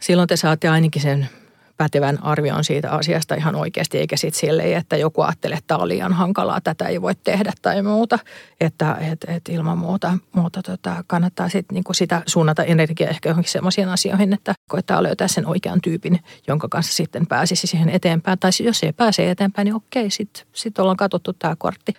[0.00, 1.28] silloin te saatte ainakin sen
[1.76, 5.88] pätevän arvion siitä asiasta ihan oikeasti, eikä sitten silleen, että joku ajattelee, että tämä on
[5.88, 8.18] liian hankalaa, tätä ei voi tehdä tai muuta.
[8.60, 13.52] Että et, et ilman muuta, muuta tota, kannattaa sit niinku sitä suunnata energiaa ehkä johonkin
[13.52, 18.38] sellaisiin asioihin, että koittaa löytää sen oikean tyypin, jonka kanssa sitten pääsisi siihen eteenpäin.
[18.38, 21.94] Tai jos ei pääse eteenpäin, niin okei, sitten sit ollaan katsottu tämä kortti.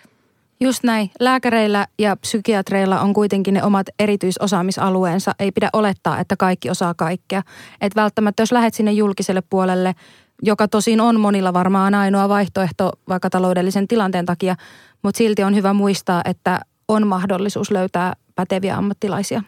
[0.60, 1.10] Just näin.
[1.20, 5.34] Lääkäreillä ja psykiatreilla on kuitenkin ne omat erityisosaamisalueensa.
[5.38, 7.42] Ei pidä olettaa, että kaikki osaa kaikkea.
[7.80, 9.94] Et välttämättä jos lähdet sinne julkiselle puolelle,
[10.42, 14.56] joka tosin on monilla varmaan ainoa vaihtoehto vaikka taloudellisen tilanteen takia,
[15.02, 19.42] mutta silti on hyvä muistaa, että on mahdollisuus löytää päteviä ammattilaisia.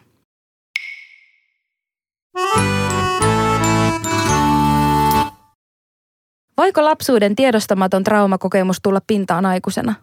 [6.57, 9.95] Voiko lapsuuden tiedostamaton traumakokemus tulla pintaan aikuisena?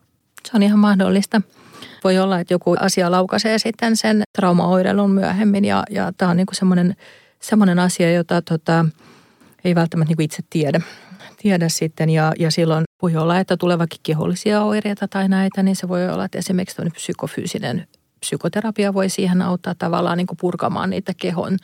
[0.46, 1.42] Se on ihan mahdollista.
[2.04, 6.48] Voi olla, että joku asia laukaisee sitten sen traumaoireilun myöhemmin ja, ja tämä on niin
[6.48, 6.56] kuin
[7.40, 8.86] semmoinen, asia, jota tota,
[9.64, 10.82] ei välttämättä niin itse tiedä
[11.46, 15.88] tiedä sitten ja, ja silloin voi olla, että tulevakin kehollisia oireita tai näitä, niin se
[15.88, 17.88] voi olla, että esimerkiksi psykofyysinen
[18.20, 21.58] psykoterapia voi siihen auttaa tavallaan niin purkamaan niitä kehon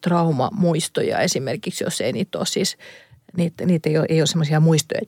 [0.00, 2.76] traumamuistoja esimerkiksi, jos ei niitä ole siis,
[3.36, 5.00] niitä, niitä ei ole, ei ole semmoisia muistoja,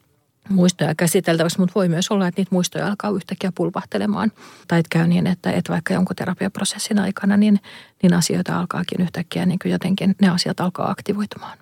[0.48, 4.32] muistoja käsiteltäväksi, mutta voi myös olla, että niitä muistoja alkaa yhtäkkiä pulpahtelemaan.
[4.68, 7.60] Tai että käy niin, että, että vaikka jonkun terapiaprosessin aikana, niin,
[8.02, 11.58] niin asioita alkaakin yhtäkkiä niin kuin jotenkin ne asiat alkaa aktivoitumaan.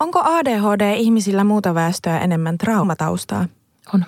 [0.00, 3.48] Onko ADHD-ihmisillä muuta väestöä enemmän traumataustaa?
[3.94, 4.04] On.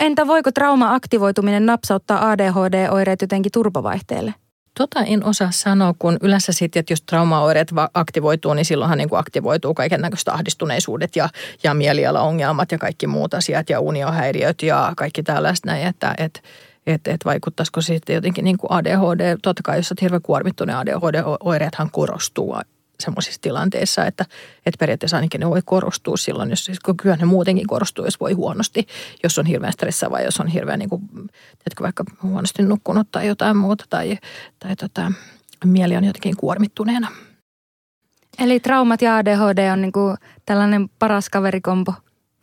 [0.00, 4.34] Entä voiko trauma-aktivoituminen napsauttaa ADHD-oireet jotenkin turvavaihteelle?
[4.78, 9.74] Tota en osaa sanoa, kun yleensä sitten, että jos traumaoireet aktivoituu, niin silloinhan niin aktivoituu
[9.74, 11.28] kaiken näköistä ahdistuneisuudet ja,
[11.62, 16.40] ja mielialaongelmat ja kaikki muut asiat ja uniohäiriöt ja kaikki tällaista näin, että, että
[16.86, 21.90] että et vaikuttaisiko sitten jotenkin niin kuin ADHD, totta kai jos olet hirveän kuormittunut, ADHD-oireethan
[21.90, 22.56] korostuu
[23.00, 24.24] semmoisissa tilanteissa, että,
[24.66, 28.32] että periaatteessa ainakin ne voi korostua silloin, jos siis kyllä ne muutenkin korostuu, jos voi
[28.32, 28.86] huonosti,
[29.22, 33.56] jos on hirveän stressaava, jos on hirveän niin kuin, tiedätkö, vaikka huonosti nukkunut tai jotain
[33.56, 34.18] muuta tai,
[34.58, 35.12] tai tota,
[35.64, 37.08] mieli on jotenkin kuormittuneena.
[38.38, 41.94] Eli traumat ja ADHD on niin kuin tällainen paras kaverikompo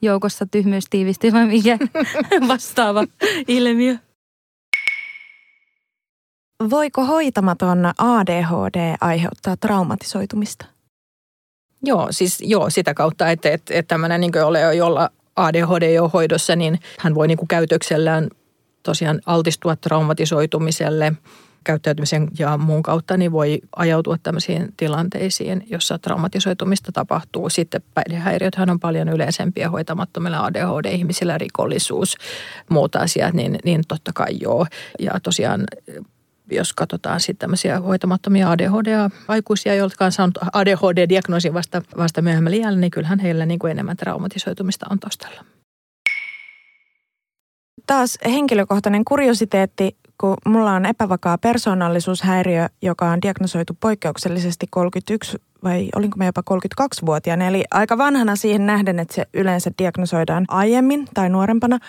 [0.02, 1.78] joukossa tyhmyys tiivistyy vai mikä
[2.48, 3.04] vastaava
[3.48, 3.98] ilmiö?
[6.70, 10.65] Voiko hoitamaton ADHD aiheuttaa traumatisoitumista?
[11.84, 16.10] Joo, siis joo, sitä kautta, että, että, että tämmöinen niin ole, jolla ADHD ei ole
[16.13, 18.30] hoidossa, niin hän voi niin käytöksellään
[18.84, 21.13] tosiaan altistua traumatisoitumiselle
[21.63, 27.50] käyttäytymisen ja muun kautta, niin voi ajautua tämmöisiin tilanteisiin, jossa traumatisoitumista tapahtuu.
[27.50, 32.15] Sitten päihdehäiriöthän on paljon yleisempiä hoitamattomilla ADHD-ihmisillä, rikollisuus,
[32.70, 34.65] muut asiat, niin, niin totta kai joo.
[35.00, 35.63] Ja tosiaan
[36.52, 42.92] jos katsotaan sitten tämmöisiä hoitamattomia ADHD-aikuisia, jotka on saanut ADHD-diagnoosin vasta, vasta myöhemmällä iällä, niin
[42.92, 45.46] kyllähän heillä niin kuin enemmän traumatisoitumista on taustalla.
[47.88, 56.18] Taas henkilökohtainen kuriositeetti, kun mulla on epävakaa persoonallisuushäiriö, joka on diagnosoitu poikkeuksellisesti 31 vai olinko
[56.18, 57.48] me jopa 32-vuotiaana.
[57.48, 61.80] Eli aika vanhana siihen nähden, että se yleensä diagnosoidaan aiemmin tai nuorempana.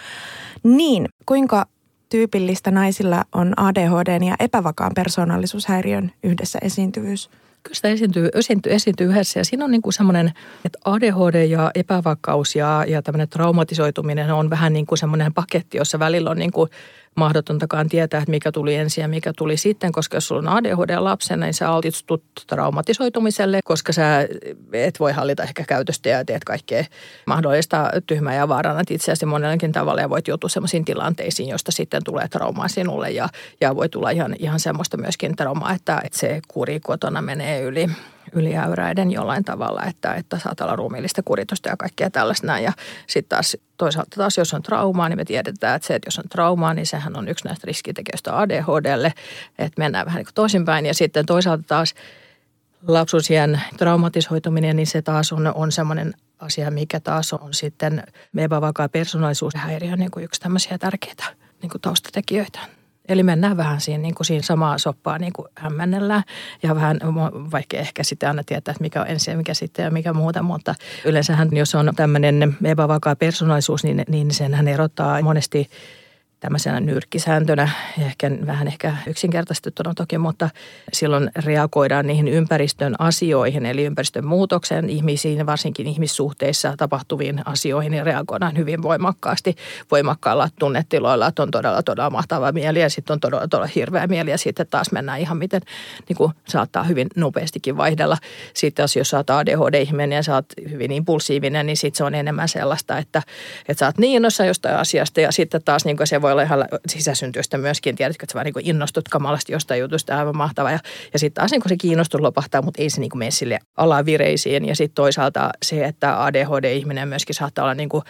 [0.62, 1.66] Niin, kuinka
[2.09, 7.31] tyypillistä naisilla on ADHD ja epävakaan persoonallisuushäiriön yhdessä esiintyvyys?
[7.62, 10.33] Kyllä sitä esiintyy, esiintyy, esiintyy yhdessä ja siinä on niin kuin semmoinen,
[10.64, 15.99] että ADHD ja epävakaus ja, ja tämmöinen traumatisoituminen on vähän niin kuin semmoinen paketti, jossa
[15.99, 16.71] välillä on niin kuin
[17.18, 21.46] mahdotontakaan tietää, että mikä tuli ensin ja mikä tuli sitten, koska jos sulla on ADHD-lapsena,
[21.46, 24.28] niin sä altistut traumatisoitumiselle, koska sä
[24.72, 26.85] et voi hallita ehkä käytöstä ja teet kaikkea
[27.26, 32.28] mahdollista tyhmää ja vaarannat itseäsi monellakin tavalla ja voit joutua sellaisiin tilanteisiin, josta sitten tulee
[32.28, 33.28] traumaa sinulle ja,
[33.61, 37.88] ja voi tulla ihan, ihan semmoista myöskin traumaa, että, että se kuri kotona menee yli
[38.32, 42.64] yliäyräiden jollain tavalla, että, että saattaa olla ruumiillista kuritusta ja kaikkea tällaista näin.
[42.64, 42.72] Ja
[43.06, 46.28] sitten taas toisaalta taas, jos on traumaa, niin me tiedetään, että se, että jos on
[46.28, 49.12] traumaa, niin sehän on yksi näistä riskitekijöistä ADHDlle,
[49.58, 50.86] että mennään vähän niin toisinpäin.
[50.86, 51.94] Ja sitten toisaalta taas
[52.86, 58.02] lapsuusien traumatisoituminen, niin se taas on, on semmoinen asia, mikä taas on sitten
[58.36, 61.24] epävakaa persoonallisuushäiriö niin kuin yksi tämmöisiä tärkeitä
[61.62, 62.77] niin kuin taustatekijöitä.
[63.09, 66.23] Eli mennään vähän siinä, niin kuin siinä samaa soppaa niin kuin hämmennellään.
[66.62, 66.99] Ja vähän,
[67.53, 70.42] vaikka ehkä sitten aina tietää, että mikä on ensin ja mikä sitten ja mikä muuta,
[70.42, 75.71] mutta yleensähän jos on tämmöinen epävakaa persoonallisuus, niin, niin senhän erottaa monesti
[76.40, 80.51] tämmöisenä nyrkkisääntönä, ehkä vähän ehkä yksinkertaistettuna toki, mutta
[80.92, 88.57] silloin reagoidaan niihin ympäristön asioihin, eli ympäristön muutokseen, ihmisiin, varsinkin ihmissuhteissa tapahtuviin asioihin, niin reagoidaan
[88.57, 89.57] hyvin voimakkaasti,
[89.90, 94.31] voimakkaalla tunnetiloilla, että on todella, todella mahtava mieli ja sitten on todella, todella hirveä mieli
[94.31, 95.61] ja sitten taas mennään ihan miten
[96.09, 98.16] niin kuin saattaa hyvin nopeastikin vaihdella.
[98.55, 102.98] Sitten jos, jos oot ADHD-ihminen ja oot hyvin impulsiivinen, niin sitten se on enemmän sellaista,
[102.98, 103.22] että,
[103.68, 106.42] että sä oot niin jostain asiasta ja sitten taas niin kuin se voi voi olla
[106.42, 107.96] ihan sisäsyntyistä myöskin.
[107.96, 110.72] Tiedätkö, että sä vaan niin innostut kamalasti jostain jutusta, aivan mahtavaa.
[110.72, 110.78] Ja,
[111.12, 114.64] ja sitten taas niin se kiinnostus lopahtaa, mutta ei se niin mene sille alavireisiin.
[114.64, 118.02] Ja sitten toisaalta se, että ADHD-ihminen myöskin saattaa olla niin kuin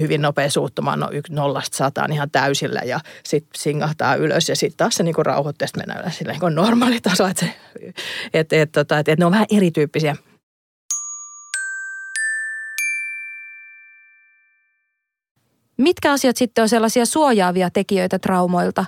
[0.00, 4.94] hyvin nopea suuttumaan no nollasta sataan ihan täysillä ja sitten singahtaa ylös ja sitten taas
[4.94, 7.46] se niinku rauhoittaa ja mennään ylös sille niin normaali taso, että,
[8.34, 10.16] et, et, tota, et, et ne on vähän erityyppisiä.
[15.76, 18.84] Mitkä asiat sitten on sellaisia suojaavia tekijöitä traumoilta?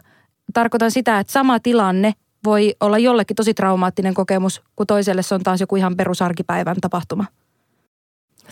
[0.52, 2.12] Tarkoitan sitä, että sama tilanne
[2.44, 7.24] voi olla jollekin tosi traumaattinen kokemus, kun toiselle se on taas joku ihan perusarkipäivän tapahtuma.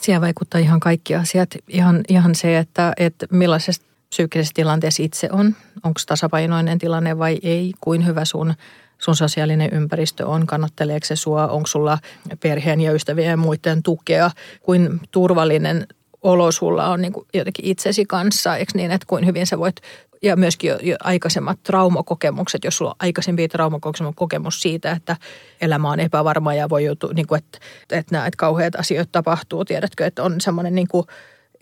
[0.01, 1.49] Siellä vaikuttaa ihan kaikki asiat.
[1.69, 5.55] Ihan, ihan se, että, että millaisessa psyykkisessä tilanteessa itse on.
[5.83, 7.73] Onko tasapainoinen tilanne vai ei?
[7.81, 8.55] Kuin hyvä sun,
[8.99, 10.47] sun sosiaalinen ympäristö on?
[10.47, 11.47] Kannatteleeko se sua?
[11.49, 11.99] Onko sulla
[12.43, 14.31] perheen ja ystävien ja muiden tukea?
[14.63, 15.87] Kuin turvallinen
[16.25, 19.77] olo sulla on niin kuin jotenkin itsesi kanssa, eikö niin, että kuin hyvin sä voit
[20.23, 25.17] ja myöskin jo, jo aikaisemmat traumakokemukset, jos sulla on aikaisempi traumakokemus siitä, että
[25.61, 27.59] elämä on epävarma ja voi joutua, niin kuin, että,
[27.91, 31.07] että näet kauheat asiat tapahtuu, tiedätkö, että on semmoinen niin kuin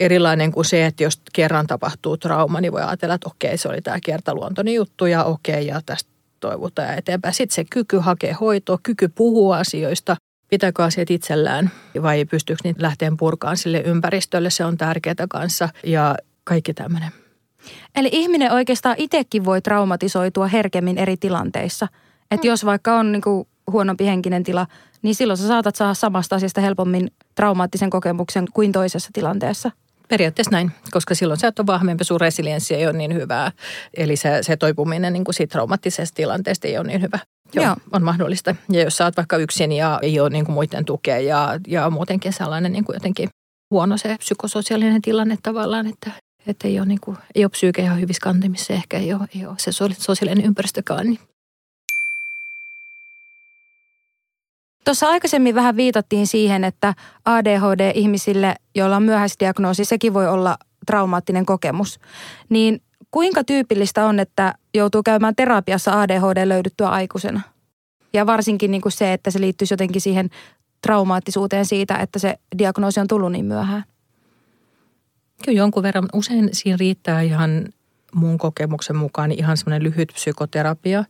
[0.01, 3.83] erilainen kuin se, että jos kerran tapahtuu trauma, niin voi ajatella, että okei, se oli
[3.83, 7.35] tämä kertaluontoinen juttu ja okei, ja tästä toivotaan eteenpäin.
[7.35, 10.17] Sitten se kyky hakea hoitoa, kyky puhua asioista,
[10.53, 11.71] pitääkö asiat itsellään
[12.03, 17.11] vai pystyykö niitä lähteen purkaan sille ympäristölle, se on tärkeää kanssa ja kaikki tämmöinen.
[17.95, 21.89] Eli ihminen oikeastaan itsekin voi traumatisoitua herkemmin eri tilanteissa.
[22.31, 22.49] Että mm.
[22.49, 24.67] jos vaikka on niin kuin huonompi henkinen tila,
[25.03, 29.71] niin silloin sä saatat saada samasta asiasta helpommin traumaattisen kokemuksen kuin toisessa tilanteessa.
[30.13, 33.53] Periaatteessa näin, koska silloin sä et ole vahvempi, sun resilienssi ei ole niin hyvää.
[33.97, 37.19] Eli se, se toipuminen niin kuin siitä traumaattisesta tilanteesta ei ole niin hyvä.
[37.55, 38.57] Joo, Joo, on mahdollista.
[38.73, 41.91] Ja jos sä oot vaikka yksin ja ei ole niin kuin muiden tukea ja, ja
[41.91, 43.29] muutenkin sellainen niin kuin jotenkin
[43.71, 46.11] huono se psykososiaalinen tilanne tavallaan, että,
[46.47, 49.47] että ei ole, niin kuin, ei ole psyyke ihan hyvissä kantimissa, ehkä ei ole, ei
[49.47, 51.19] ole se sosiaalinen ympäristökään, niin
[54.85, 62.01] Tuossa aikaisemmin vähän viitattiin siihen, että ADHD-ihmisille, joilla on myöhäisdiagnoosi, sekin voi olla traumaattinen kokemus.
[62.49, 67.41] Niin kuinka tyypillistä on, että joutuu käymään terapiassa ADHD löydyttyä aikuisena?
[68.13, 70.31] Ja varsinkin niin kuin se, että se liittyisi jotenkin siihen
[70.83, 73.85] traumaattisuuteen siitä, että se diagnoosi on tullut niin myöhään.
[75.45, 76.09] Kyllä jonkun verran.
[76.13, 77.65] Usein siinä riittää ihan
[78.15, 81.05] mun kokemuksen mukaan ihan semmoinen lyhyt psykoterapia,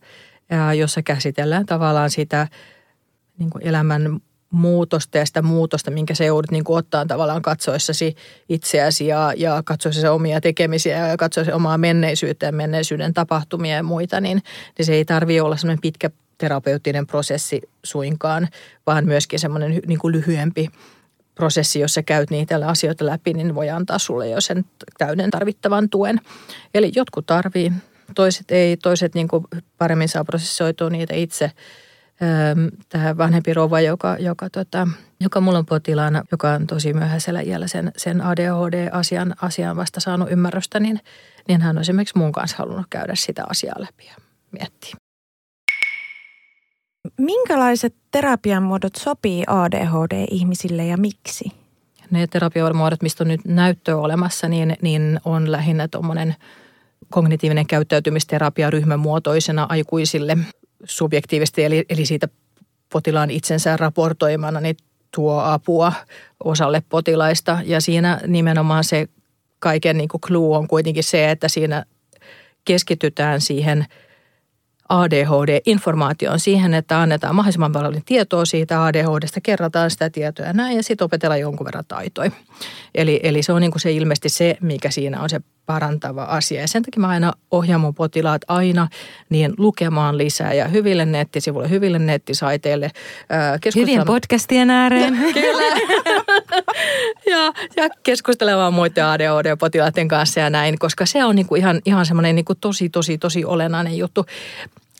[0.77, 2.47] jossa käsitellään tavallaan sitä
[3.39, 4.19] niin kuin elämän
[4.53, 8.15] muutosta ja sitä muutosta, minkä se joudut niin ottaa tavallaan katsoessasi
[8.49, 14.21] itseäsi ja, ja katsoessasi omia tekemisiä ja katsoessasi omaa menneisyyttä ja menneisyyden tapahtumia ja muita,
[14.21, 14.43] niin,
[14.77, 18.47] niin se ei tarvitse olla semmoinen pitkä terapeuttinen prosessi suinkaan,
[18.87, 20.69] vaan myöskin semmoinen niin kuin lyhyempi
[21.35, 24.65] prosessi, jos sä käyt niitä asioita läpi, niin voi antaa sulle jo sen
[24.97, 26.19] täyden tarvittavan tuen.
[26.73, 27.71] Eli jotkut tarvii,
[28.15, 29.45] toiset ei, toiset niin kuin
[29.77, 31.51] paremmin saa prosessoitua niitä itse–
[32.89, 34.87] tähän vanhempi rouva, joka, joka, tota,
[35.19, 40.31] joka mulla on potilaana, joka on tosi myöhäisellä iällä sen, sen ADHD-asian asian vasta saanut
[40.31, 40.99] ymmärrystä, niin,
[41.47, 44.15] niin hän on esimerkiksi mun kanssa halunnut käydä sitä asiaa läpi ja
[44.51, 44.95] miettiä.
[47.17, 51.51] Minkälaiset terapian muodot sopii ADHD-ihmisille ja miksi?
[52.11, 56.35] Ne terapiamuodot, mistä on nyt näyttöä olemassa, niin, niin on lähinnä tuommoinen
[57.09, 60.37] kognitiivinen käyttäytymisterapia ryhmämuotoisena aikuisille–
[60.83, 62.27] subjektiivisesti, eli, eli siitä
[62.93, 64.77] potilaan itsensä raportoimana, niin
[65.15, 65.93] tuo apua
[66.43, 67.59] osalle potilaista.
[67.65, 69.07] Ja siinä nimenomaan se
[69.59, 71.85] kaiken niin kuin clue on kuitenkin se, että siinä
[72.65, 73.85] keskitytään siihen
[74.89, 80.83] ADHD-informaatioon siihen, että annetaan mahdollisimman paljon tietoa siitä ADHDsta, kerrataan sitä tietoa ja näin, ja
[80.83, 82.31] sitten opetellaan jonkun verran taitoja.
[82.95, 86.61] Eli, eli se on niin kuin se ilmeisesti se, mikä siinä on se parantava asia.
[86.61, 88.87] Ja sen takia mä aina ohjaan mun potilaat aina
[89.29, 92.91] niin lukemaan lisää ja hyville nettisivuille, hyville nettisaiteille.
[93.75, 95.17] Hyvien podcastien ääreen.
[95.33, 95.75] Kyllä.
[97.31, 102.35] Ja, ja keskustelemaan muiden ADHD-potilaiden kanssa ja näin, koska se on niinku ihan, ihan semmoinen
[102.35, 104.25] niinku tosi, tosi, tosi olennainen juttu.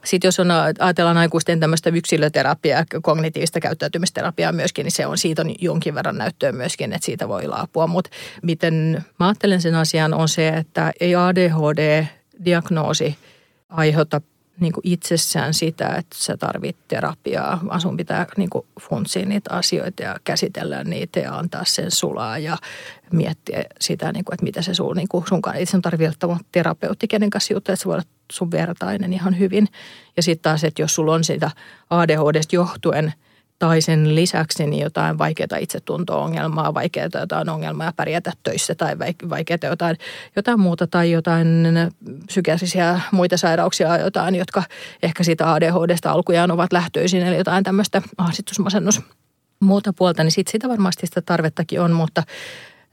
[0.03, 5.55] Sitten jos on, ajatellaan aikuisten tämmöistä yksilöterapiaa, kognitiivista käyttäytymisterapiaa myöskin, niin se on, siitä on
[5.59, 7.87] jonkin verran näyttöä myöskin, että siitä voi laapua.
[7.87, 8.09] Mutta
[8.41, 13.15] miten mä ajattelen sen asian on se, että ei ADHD-diagnoosi
[13.69, 14.21] aiheuta
[14.59, 19.53] niin kuin itsessään sitä, että sä tarvit terapiaa, vaan sun pitää niin kuin funtsia niitä
[19.53, 22.57] asioita ja käsitellä niitä ja antaa sen sulaa ja
[23.11, 27.07] miettiä sitä, niin kuin, että mitä se sun, niin kuin sunkaan sen tarvitse olla terapeutti,
[27.07, 29.67] kenen kanssa juttu, että se voi olla sun vertainen ihan hyvin.
[30.17, 31.51] Ja sitten taas, että jos sulla on sitä
[31.89, 33.13] ADHDsta johtuen–
[33.59, 39.97] tai sen lisäksi niin jotain vaikeaa itsetunto-ongelmaa, vaikeaa jotain ongelmaa pärjätä töissä tai vaikeaa jotain,
[40.35, 41.47] jotain muuta tai jotain
[42.25, 44.63] psykiatrisia muita sairauksia, jotain, jotka
[45.03, 49.01] ehkä siitä ADHDsta alkujaan ovat lähtöisin, eli jotain tämmöistä ahdistusmasennus
[49.59, 52.23] muuta puolta, niin sitten sitä varmasti sitä tarvettakin on, mutta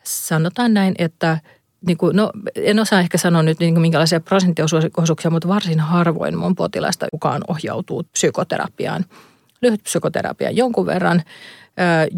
[0.05, 1.39] sanotaan näin, että
[1.87, 6.39] niin kuin, no, en osaa ehkä sanoa nyt niin kuin minkälaisia prosenttiosuuksia, mutta varsin harvoin
[6.39, 9.05] mun potilasta kukaan ohjautuu psykoterapiaan–
[9.63, 11.23] lyhyt psykoterapia jonkun verran,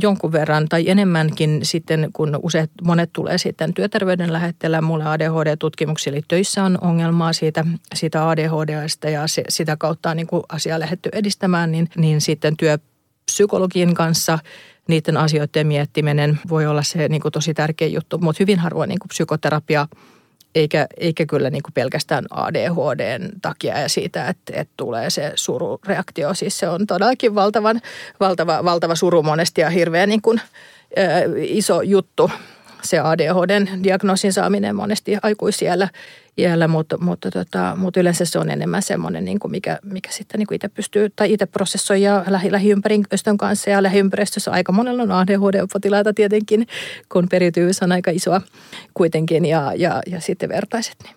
[0.02, 4.80] jonkun verran tai enemmänkin sitten, kun useat, monet tulee sitten työterveyden lähetteellä.
[4.80, 10.28] Mulle ADHD-tutkimuksia, eli töissä on ongelmaa siitä, siitä ADHDsta ja se, sitä kautta on niin
[10.48, 14.38] asiaa lähdetty edistämään, niin, niin sitten työpsykologin kanssa
[14.88, 19.86] niiden asioiden miettiminen voi olla se niin tosi tärkeä juttu, mutta hyvin harvoin niin psykoterapia–
[20.54, 26.34] eikä, eikä kyllä niin kuin pelkästään ADHDn takia ja siitä, että, että tulee se surureaktio.
[26.34, 27.80] Siis se on todellakin valtavan,
[28.20, 30.40] valtava, valtava suru monesti ja hirveän niin kuin,
[30.98, 31.02] ä,
[31.36, 32.30] iso juttu
[32.84, 35.88] se ADHDn diagnoosin saaminen monesti aikuisiellä,
[36.38, 40.38] iällä, mutta, mutta, tota, mutta yleensä se on enemmän semmoinen, niin kuin mikä, mikä sitten
[40.38, 45.02] niin kuin itse pystyy tai itse prosessoi ja lähi, lähiympäristön kanssa ja lähiympäristössä aika monella
[45.02, 46.66] on ADHD-potilaita tietenkin,
[47.12, 48.40] kun periytyvyys on aika isoa
[48.94, 50.96] kuitenkin ja, ja, ja sitten vertaiset.
[51.02, 51.16] Niin.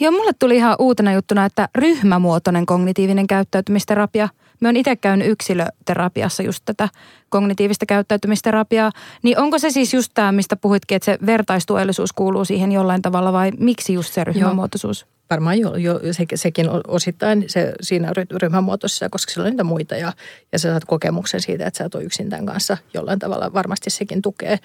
[0.00, 4.28] Joo, mulle tuli ihan uutena juttuna, että ryhmämuotoinen kognitiivinen käyttäytymisterapia.
[4.60, 6.88] Me on itse käynyt yksilöterapiassa just tätä
[7.28, 8.92] kognitiivista käyttäytymisterapiaa.
[9.22, 13.32] Niin onko se siis just tämä, mistä puhuitkin, että se vertaistuellisuus kuuluu siihen jollain tavalla
[13.32, 15.02] vai miksi just se ryhmämuotoisuus?
[15.02, 15.16] Joo.
[15.30, 20.12] Varmaan jo, jo se, sekin osittain se, siinä ryhmämuotoisessa, koska siellä on niitä muita ja,
[20.52, 23.52] ja sä saat kokemuksen siitä, että sä ole yksin tämän kanssa jollain tavalla.
[23.52, 24.58] Varmasti sekin tukee.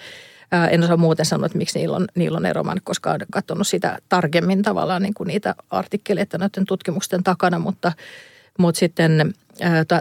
[0.52, 2.64] Ää, en osaa muuten sanoa, että miksi niillä on, niillä on ero.
[2.64, 7.92] Mä en koskaan katsonut sitä tarkemmin tavallaan niin kuin niitä artikkeleita näiden tutkimusten takana, mutta,
[8.58, 9.34] mutta sitten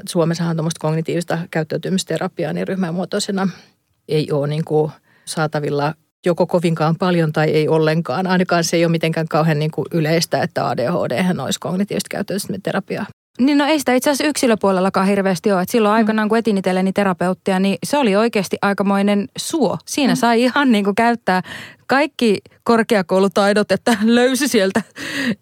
[0.09, 3.49] Suomessahan on tuommoista kognitiivista käyttäytymisterapiaa niin ryhmämuotoisena
[4.07, 4.91] ei ole niin kuin
[5.25, 5.93] saatavilla
[6.25, 8.27] joko kovinkaan paljon tai ei ollenkaan.
[8.27, 13.05] Ainakaan se ei ole mitenkään kauhean niin kuin yleistä, että ADHD olisi kognitiivista käyttäytymisterapiaa.
[13.39, 15.61] Niin no ei sitä itse asiassa yksilöpuolellakaan hirveästi ole.
[15.61, 15.95] Et silloin mm.
[15.95, 19.77] aikanaan, kun etin itselleni terapeuttia, niin se oli oikeasti aikamoinen suo.
[19.85, 20.17] Siinä mm.
[20.17, 21.41] sai ihan niin kuin käyttää
[21.87, 24.81] kaikki korkeakoulutaidot, että löysi sieltä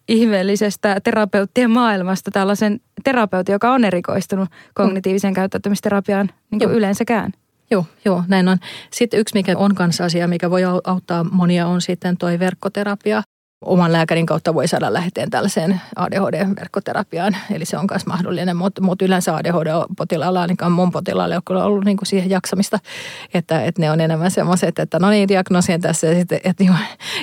[0.08, 7.32] ihmeellisestä terapeuttien maailmasta tällaisen terapeutin, joka on erikoistunut kognitiiviseen käyttäytymisterapiaan niin kuin yleensäkään.
[7.72, 8.58] Joo, joo, näin on.
[8.92, 13.24] Sitten yksi, mikä on kanssa asia, mikä voi auttaa monia, on sitten toi verkkoterapia
[13.62, 17.36] oman lääkärin kautta voi saada läheteen tällaiseen ADHD-verkkoterapiaan.
[17.52, 21.86] Eli se on myös mahdollinen, mutta mut yleensä ADHD-potilaalla, ainakaan mun potilaalla, ei ole ollut
[21.86, 22.80] niinku siihen jaksamista,
[23.34, 26.76] että, että ne on enemmän semmoiset, että no niin, diagnoosien tässä ja sitten et, niin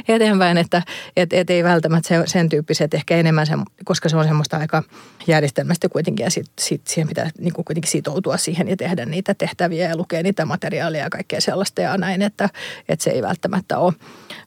[0.08, 0.82] eteenpäin, että
[1.16, 4.82] et, et ei välttämättä se, sen tyyppiset, ehkä enemmän, se, koska se on semmoista aika
[5.26, 9.88] järjestelmästä kuitenkin ja sit, sit siihen pitää niinku kuitenkin sitoutua siihen ja tehdä niitä tehtäviä
[9.88, 12.48] ja lukea niitä materiaalia ja kaikkea sellaista ja näin, että,
[12.88, 13.92] että se ei välttämättä ole,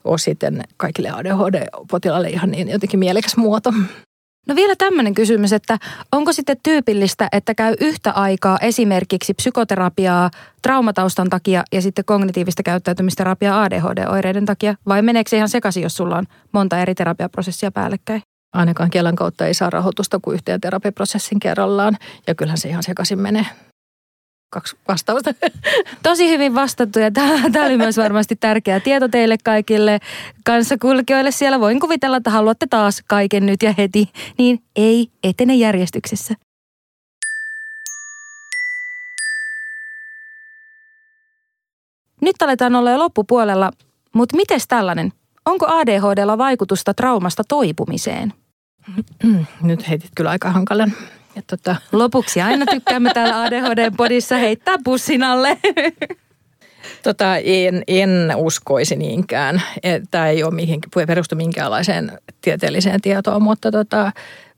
[0.03, 3.73] ole sitten kaikille ADHD potilaalle ihan niin jotenkin mielekäs muoto.
[4.47, 5.77] No vielä tämmöinen kysymys, että
[6.11, 13.63] onko sitten tyypillistä, että käy yhtä aikaa esimerkiksi psykoterapiaa traumataustan takia ja sitten kognitiivista käyttäytymisterapiaa
[13.63, 18.21] ADHD-oireiden takia, vai meneekö se ihan sekaisin, jos sulla on monta eri terapiaprosessia päällekkäin?
[18.53, 21.97] Ainakaan Kelan kautta ei saa rahoitusta kuin yhteen terapiaprosessin kerrallaan,
[22.27, 23.45] ja kyllähän se ihan sekaisin menee
[24.49, 25.33] kaksi vastausta.
[26.03, 27.11] Tosi hyvin vastattu ja
[27.51, 29.99] tämä oli myös varmasti tärkeä tieto teille kaikille
[30.45, 31.31] kanssakulkijoille.
[31.31, 36.33] Siellä voin kuvitella, että haluatte taas kaiken nyt ja heti, niin ei etene järjestyksessä.
[42.21, 43.71] Nyt aletaan olla jo loppupuolella,
[44.13, 45.13] mutta miten tällainen?
[45.45, 48.33] Onko ADHDlla vaikutusta traumasta toipumiseen?
[49.61, 50.93] Nyt heitit kyllä aika hankalan
[51.35, 51.75] ja tota...
[51.91, 55.57] Lopuksi aina tykkäämme täällä ADHD-podissa heittää pussin alle.
[57.03, 59.61] Tota, en, en uskoisi niinkään.
[60.11, 62.11] Tämä ei ole mihin, perustu minkäänlaiseen
[62.41, 64.11] tieteelliseen tietoon, mutta, tota,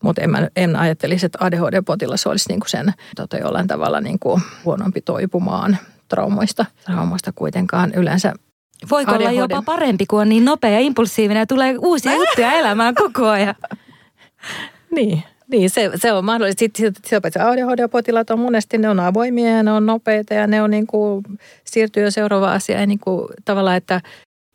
[0.03, 5.01] mutta en, mä, en ajattelisi, että ADHD-potilas olisi niinku sen tota, jollain tavalla niinku huonompi
[5.01, 5.77] toipumaan
[6.07, 6.65] traumoista.
[6.86, 8.34] Traumoista kuitenkaan yleensä
[8.91, 9.21] Voiko ADHD...
[9.21, 13.27] olla jopa parempi, kun on niin nopea ja impulsiivinen ja tulee uusia juttuja elämään koko
[13.27, 13.55] ajan?
[14.95, 16.59] niin, niin, se, se on mahdollista.
[16.59, 20.71] Sitten, sitten ADHD-potilaat on monesti, ne on avoimia ja ne on nopeita ja ne on
[20.71, 21.23] niin kuin,
[21.63, 22.79] siirtyy jo seuraava asia.
[22.79, 24.01] Ja niin kuin, tavallaan, että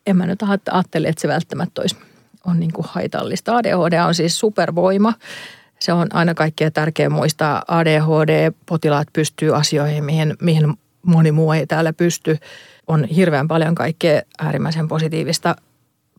[0.07, 0.39] en mä nyt
[0.71, 1.95] ajattele, että se välttämättä olisi,
[2.45, 3.55] on niin kuin haitallista.
[3.55, 5.13] ADHD on siis supervoima.
[5.79, 7.63] Se on aina kaikkein tärkeä muistaa.
[7.67, 12.37] ADHD-potilaat pystyy asioihin, mihin, mihin moni muu ei täällä pysty.
[12.87, 15.55] On hirveän paljon kaikkea äärimmäisen positiivista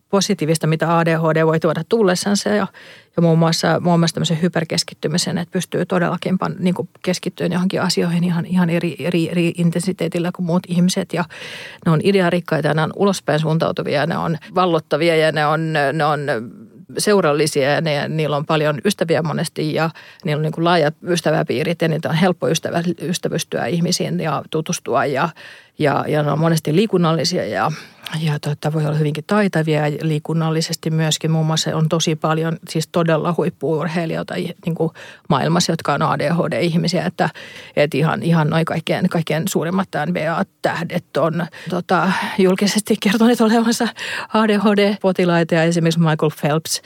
[0.09, 2.67] positiivista, mitä ADHD voi tuoda tullessansa ja,
[3.15, 8.23] ja muun muassa, muun muassa tämmöisen hyperkeskittymisen, että pystyy todellakin pan, niin keskittymään johonkin asioihin
[8.23, 11.13] ihan, ihan eri, eri, eri intensiteetillä kuin muut ihmiset.
[11.13, 11.25] Ja
[11.85, 16.05] ne on idearikkaita ja ne on ulospäin suuntautuvia ne on vallottavia ja ne on, ne
[16.05, 16.19] on
[16.97, 19.89] seurallisia ja ne, niillä on paljon ystäviä monesti ja
[20.25, 25.29] niillä on niin laajat ystäväpiirit ja niitä on helppo ystävä, ystävystyä ihmisiin ja tutustua ja,
[25.79, 27.71] ja, ja ne on monesti liikunnallisia ja
[28.19, 31.31] ja tota, voi olla hyvinkin taitavia ja liikunnallisesti myöskin.
[31.31, 34.33] Muun muassa on tosi paljon siis todella huippuurheilijoita
[34.65, 34.91] niin kuin
[35.29, 37.05] maailmassa, jotka on ADHD-ihmisiä.
[37.05, 37.29] Että,
[37.75, 43.87] että ihan, ihan noin kaikkein, kaikkein suurimmat NBA-tähdet on tota, julkisesti kertoneet olevansa
[44.33, 45.55] ADHD-potilaita.
[45.55, 46.81] Ja esimerkiksi Michael Phelps,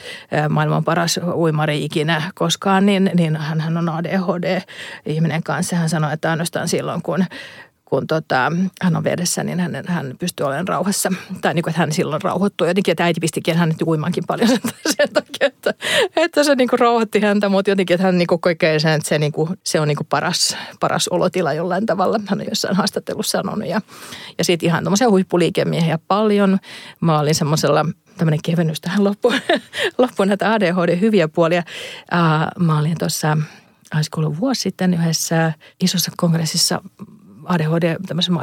[0.48, 5.76] maailman paras uimari ikinä koskaan, niin, niin hän on ADHD-ihminen kanssa.
[5.76, 7.24] Hän sanoi, että ainoastaan silloin, kun
[7.94, 11.12] kun tota, hän on vedessä, niin hän, hän pystyy olemaan rauhassa.
[11.40, 15.08] Tai niin kuin, että hän silloin rauhoittuu jotenkin, että äiti pistikin hänet uimaankin paljon sen,
[15.12, 15.74] takia, että,
[16.16, 19.18] että se niin kuin rauhoitti häntä, mutta jotenkin, että hän niin kokee sen, että se,
[19.18, 22.20] niin kuin, se on niin kuin paras, paras olotila jollain tavalla.
[22.26, 23.68] Hän on jossain haastattelussa sanonut.
[23.68, 23.80] Ja,
[24.38, 26.58] ja sitten ihan tämmöisiä huippuliikemiehiä paljon.
[27.00, 27.86] Mä olin semmoisella
[28.16, 29.34] tämmöinen kevennys tähän loppuun,
[29.98, 31.62] loppuun näitä ADHD hyviä puolia.
[32.58, 33.36] mä olin tuossa
[33.94, 36.82] olisiko ollut vuosi sitten yhdessä isossa kongressissa
[37.46, 38.34] ADHD, tämmöisen,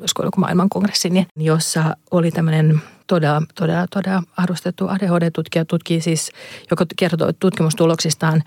[0.00, 6.30] olisiko joku maailmankongressi, niin, jossa oli tämmöinen todella, todella, todella arvostettu ADHD-tutkija, tutkii siis,
[6.70, 8.42] joka kertoo tutkimustuloksistaan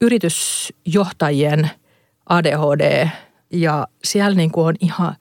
[0.00, 1.70] yritysjohtajien
[2.28, 3.08] ADHD,
[3.52, 5.16] ja siellä niin kuin on ihan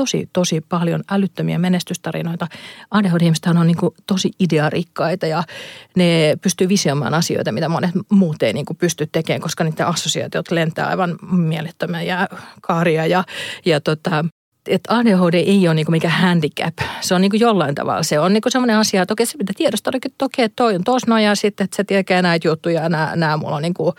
[0.00, 2.46] tosi, tosi paljon älyttömiä menestystarinoita.
[2.90, 5.42] ADHD-ihmiset on niin kuin tosi idearikkaita ja
[5.96, 10.50] ne pystyy visioimaan asioita, mitä monet muut ei niin kuin pysty tekemään, koska niiden assosiaatiot
[10.50, 12.28] lentää aivan mielettömiä ja
[12.60, 13.24] kaaria ja,
[13.64, 14.24] ja tota,
[14.66, 16.74] että ADHD ei ole niinku mikä handicap.
[17.00, 18.02] Se on niinku jollain tavalla.
[18.02, 21.10] Se on niinku sellainen asia, että okei, se pitää tiedostaa, että okei, toi on tuossa
[21.10, 23.94] noin ja sitten, että se tietää näitä juttuja ja nämä, nämä mulla on niinku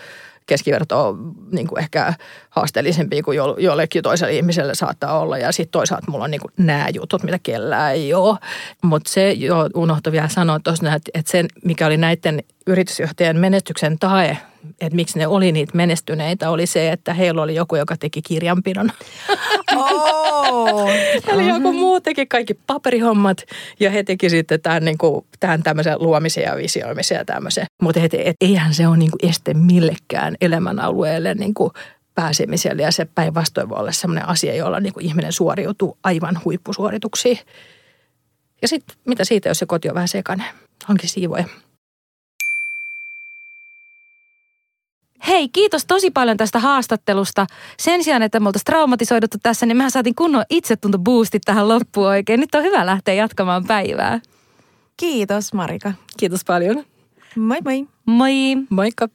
[0.46, 1.18] keskiverto
[1.52, 2.14] niin kuin ehkä
[2.50, 5.38] haasteellisempi kuin jollekin toiselle ihmiselle saattaa olla.
[5.38, 8.38] Ja sitten toisaalta mulla on niin kuin nämä jutut, mitä kellään ei ole.
[8.84, 14.00] Mutta se jo unohtui vielä sanoa tuossa, että, että se, mikä oli näiden yritysjohtajien menestyksen
[14.00, 14.38] tae,
[14.82, 18.92] että miksi ne oli niitä menestyneitä, oli se, että heillä oli joku, joka teki kirjanpidon.
[19.76, 20.90] Oh.
[21.34, 23.38] Eli joku muu teki kaikki paperihommat
[23.80, 27.66] ja he teki sitten tämän, niin kuin, tämän tämmöisen luomisen ja visioimisen ja tämmöisen.
[27.82, 31.72] Mutta et, et, eihän se ole niin kuin este millekään elämänalueelle niin kuin
[32.16, 37.40] pääsemiselle ja se päinvastoin voi olla sellainen asia, jolla niin kuin ihminen suoriutuu aivan huippusuorituksiin.
[38.62, 40.46] Ja sitten mitä siitä, jos se koti on vähän sekainen?
[40.86, 41.46] Hankin siivoja.
[45.28, 47.48] Hei, kiitos tosi paljon tästä haastattelusta.
[47.78, 50.44] Sen sijaan, että me oltaisiin traumatisoiduttu tässä, niin mehän saatiin kunnon
[51.04, 52.40] boostit tähän loppuun oikein.
[52.40, 54.20] Nyt on hyvä lähteä jatkamaan päivää.
[54.98, 55.94] Kiitos Marika.
[56.18, 56.84] Kiitos paljon.
[57.36, 57.88] Moi moi.
[58.06, 58.34] Moi.
[58.70, 59.08] Moikka.